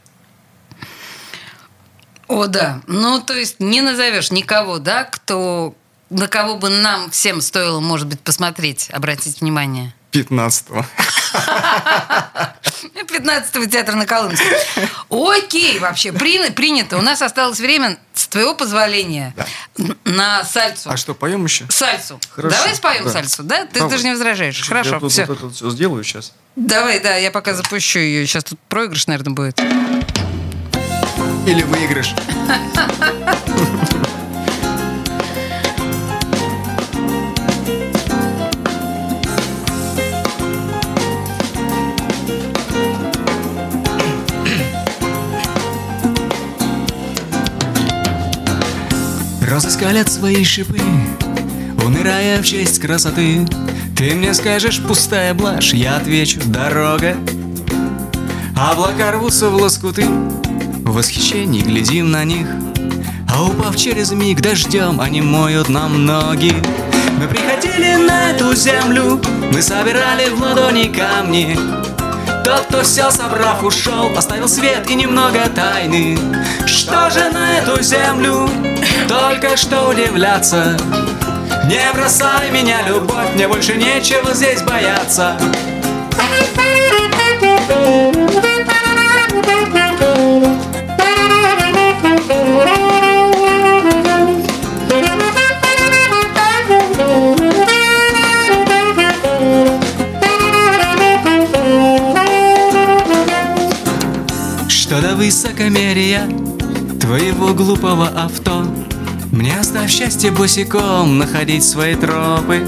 О, 2.28 2.46
да. 2.46 2.84
Ну, 2.86 3.20
то 3.22 3.34
есть 3.34 3.60
не 3.60 3.82
назовешь 3.82 4.30
никого, 4.30 4.78
да, 4.78 5.04
кто 5.04 5.76
на 6.12 6.28
кого 6.28 6.60
бы 6.60 6.70
нам 6.70 7.10
всем 7.10 7.42
стоило, 7.42 7.80
может 7.80 8.08
быть, 8.08 8.20
посмотреть, 8.20 8.92
обратить 8.92 9.42
внимание. 9.42 9.96
15-го. 10.22 10.86
15-го 12.94 13.66
театра 13.70 13.96
на 13.96 14.06
Колымском. 14.06 14.48
Окей, 15.10 15.80
вообще, 15.80 16.12
при- 16.12 16.50
принято. 16.52 16.98
У 16.98 17.02
нас 17.02 17.22
осталось 17.22 17.60
время, 17.60 17.98
с 18.14 18.28
твоего 18.28 18.56
позволения, 18.56 19.34
н- 19.78 19.98
на 20.06 20.44
сальсу. 20.44 20.90
А 20.90 20.98
что, 20.98 21.14
поем 21.14 21.44
еще? 21.46 21.66
Сальсу. 21.70 22.20
Хорошо, 22.30 22.58
Давай 22.58 22.76
споем 22.76 23.04
да. 23.06 23.12
сальсу, 23.12 23.44
да? 23.44 23.66
Ты, 23.66 23.80
Давай. 23.80 23.90
ты 23.92 23.98
же 23.98 24.04
не 24.06 24.12
возражаешь. 24.12 24.68
Хорошо, 24.68 24.96
я 24.96 25.00
тут 25.00 25.12
все. 25.12 25.26
вот 25.26 25.38
это 25.38 25.50
все 25.50 25.70
сделаю 25.70 26.04
сейчас. 26.04 26.34
Давай, 26.56 27.00
да, 27.00 27.16
я 27.16 27.32
пока 27.32 27.54
запущу 27.54 28.00
ее. 28.00 28.26
Сейчас 28.26 28.44
тут 28.44 28.60
проигрыш, 28.68 29.08
наверное, 29.08 29.34
будет. 29.34 29.60
Или 31.46 31.64
выигрыш. 31.64 32.14
Розы 49.48 49.70
скалят 49.72 50.12
свои 50.12 50.44
шипы, 50.44 50.78
умирая 51.86 52.42
в 52.42 52.46
честь 52.46 52.82
красоты. 52.82 53.48
Ты 53.96 54.14
мне 54.14 54.34
скажешь, 54.34 54.82
пустая 54.86 55.34
блажь, 55.34 55.74
я 55.74 55.96
отвечу, 55.96 56.42
дорога. 56.44 57.16
Облака 58.58 59.14
рвутся 59.14 59.50
в 59.50 59.56
лоскуты, 59.56 60.06
в 60.06 60.92
восхищении 60.92 61.62
глядим 61.62 62.12
на 62.12 62.26
них. 62.26 62.46
А 63.30 63.42
упав 63.46 63.78
через 63.78 64.12
миг 64.12 64.42
дождем, 64.42 65.00
они 65.00 65.22
моют 65.22 65.70
нам 65.70 66.06
ноги. 66.06 66.54
Мы 67.18 67.30
приходили 67.30 67.96
на 68.06 68.32
эту 68.32 68.54
землю, 68.54 69.22
мы 69.54 69.62
собирали 69.62 70.28
в 70.28 70.42
ладони 70.42 70.92
камни. 70.92 71.58
Тот, 72.44 72.66
кто 72.68 72.84
сел, 72.84 73.12
собрав, 73.12 73.64
ушел, 73.64 74.12
оставил 74.18 74.50
свет 74.50 74.90
и 74.90 74.96
немного 74.96 75.48
тайны. 75.56 76.18
Что 76.66 77.10
же 77.10 77.30
на 77.30 77.60
эту 77.60 77.82
землю 77.82 78.50
только 79.08 79.56
что 79.56 79.90
удивляться? 79.90 80.78
Не 81.66 81.92
бросай 81.94 82.52
меня, 82.52 82.82
любовь, 82.88 83.34
мне 83.36 83.48
больше 83.48 83.76
нечего 83.76 84.34
здесь 84.34 84.62
бояться. 84.62 85.38
Что-то 104.70 105.16
высоко 105.16 105.48
высокомерия 105.58 106.28
Твоего 107.00 107.54
глупого 107.54 108.08
авто 108.08 108.67
Мне 109.38 109.60
оставь 109.60 109.92
счастье 109.92 110.32
босиком 110.32 111.20
Находить 111.20 111.64
свои 111.64 111.94
тропы. 111.94 112.66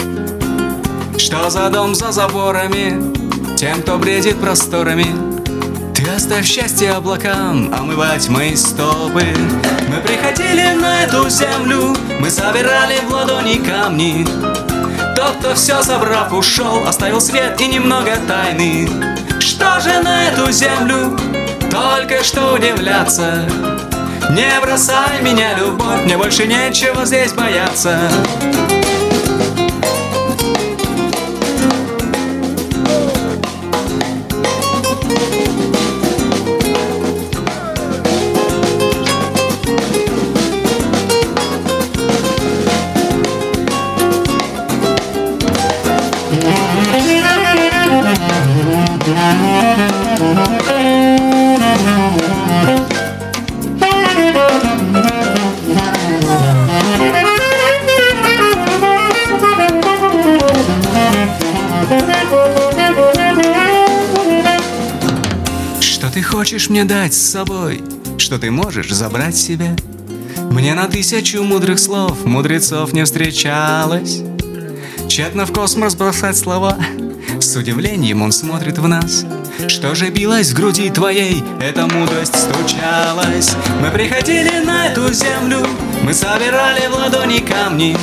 Что 1.18 1.50
за 1.50 1.68
дом 1.72 1.96
за 1.96 2.12
заборами 2.12 3.12
Тем, 3.56 3.82
кто 3.82 3.98
бредит 3.98 4.40
просторами. 4.40 5.08
Ты 5.96 6.08
оставь 6.12 6.46
счастье 6.46 6.92
облакам 6.92 7.74
Омывать 7.74 8.30
мои 8.30 8.56
стопы. 8.56 9.26
Мы 9.88 9.98
приходили 10.06 10.80
на 10.80 11.06
эту 11.06 11.28
землю 11.28 11.96
Мы 12.20 12.30
собирали 12.30 13.00
в 13.00 13.12
ладони 13.12 13.56
камни. 13.56 14.24
Тот, 15.16 15.38
кто 15.40 15.56
все 15.56 15.82
забрав, 15.82 16.32
ушел 16.32 16.88
Оставил 16.88 17.20
свет 17.20 17.60
и 17.60 17.68
немного 17.68 18.12
тайны. 18.28 18.88
Что 19.40 19.80
же 19.80 20.04
на 20.04 20.28
эту 20.28 20.52
землю 20.52 21.18
Только 21.72 22.24
что 22.24 22.54
удивляться 22.54 23.50
Не 24.30 24.60
бросай 24.62 25.22
меня, 25.24 25.56
любовь 25.56 26.04
Мне 26.06 26.18
больше 26.18 26.46
нечего 26.46 27.04
здесь 27.04 27.34
бояться 27.34 28.10
Хочешь 66.70 66.84
мне 66.84 66.86
дать 66.86 67.16
с 67.16 67.32
собой? 67.32 67.82
Что 68.20 68.38
ты 68.38 68.52
можешь 68.52 68.92
забрать 68.92 69.36
себе? 69.36 69.76
Мне 70.52 70.76
на 70.76 70.86
тысячу 70.86 71.42
мудрых 71.42 71.80
слов 71.80 72.26
Мудрецов 72.26 72.94
не 72.94 73.04
встречалось. 73.06 74.22
Тщетно 75.08 75.48
в 75.48 75.52
космос 75.52 75.96
бросать 75.96 76.38
слова. 76.38 76.78
С 77.40 77.56
удивлением 77.56 78.22
он 78.22 78.32
смотрит 78.32 78.78
в 78.78 78.88
нас. 78.88 79.26
Что 79.68 79.96
же 79.96 80.12
билось 80.12 80.52
в 80.52 80.54
груди 80.54 80.92
твоей? 80.92 81.44
Эта 81.60 81.88
мудрость 81.88 82.36
стучалась. 82.36 83.56
Мы 83.82 83.90
приходили 83.90 84.64
на 84.64 84.90
эту 84.90 85.12
землю. 85.12 85.66
Мы 86.04 86.14
собирали 86.14 86.86
в 86.86 86.94
ладони 86.94 87.40
камни. 87.40 87.98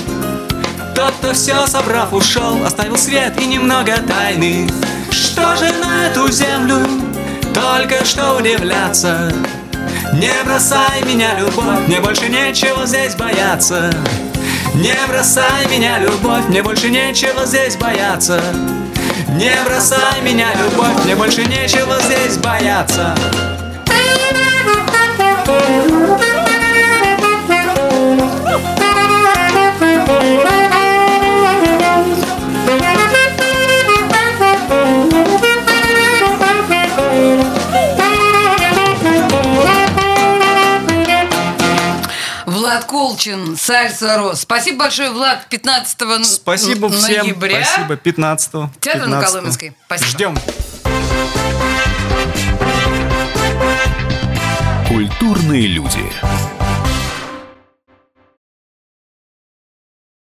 Тот, 0.96 1.14
кто 1.20 1.34
все 1.34 1.66
собрав, 1.66 2.12
ушел 2.12 2.64
Оставил 2.64 2.96
свет 2.96 3.40
и 3.40 3.46
немного 3.46 3.96
тайны. 4.08 4.68
Что 5.12 5.54
же 5.54 5.70
на 5.84 6.06
эту 6.06 6.32
землю 6.32 6.85
Только 7.66 8.04
что 8.04 8.36
удивляться. 8.36 9.32
Не 10.12 10.30
бросай 10.44 11.02
меня, 11.04 11.34
любовь 11.36 11.88
Мне 11.88 12.00
больше 12.00 12.28
нечего 12.28 12.86
здесь 12.86 13.16
бояться. 13.16 13.92
Не 14.74 14.94
бросай 15.08 15.66
меня, 15.68 15.98
любовь 15.98 16.46
Мне 16.48 16.62
больше 16.62 16.88
нечего 16.90 17.44
здесь 17.44 17.76
бояться. 17.76 18.40
Не 19.30 19.52
бросай 19.64 20.20
меня, 20.22 20.46
любовь 20.54 21.04
Мне 21.04 21.16
больше 21.16 21.44
нечего 21.44 22.00
здесь 22.02 22.36
бояться 22.38 23.16
Колчин, 42.86 43.56
Сальса 43.56 44.16
Рос. 44.16 44.40
Спасибо 44.40 44.78
большое, 44.80 45.10
Влад, 45.10 45.46
15 45.48 46.02
н- 46.02 46.24
Спасибо 46.24 46.88
всем. 46.90 47.02
ноября. 47.26 47.64
Спасибо. 47.64 47.96
15 47.96 48.52
Театр 48.80 49.06
на 49.06 49.22
Коломенской. 49.22 49.74
Спасибо. 49.86 50.08
Ждем. 50.10 50.38
Культурные 54.88 55.66
люди. 55.66 56.00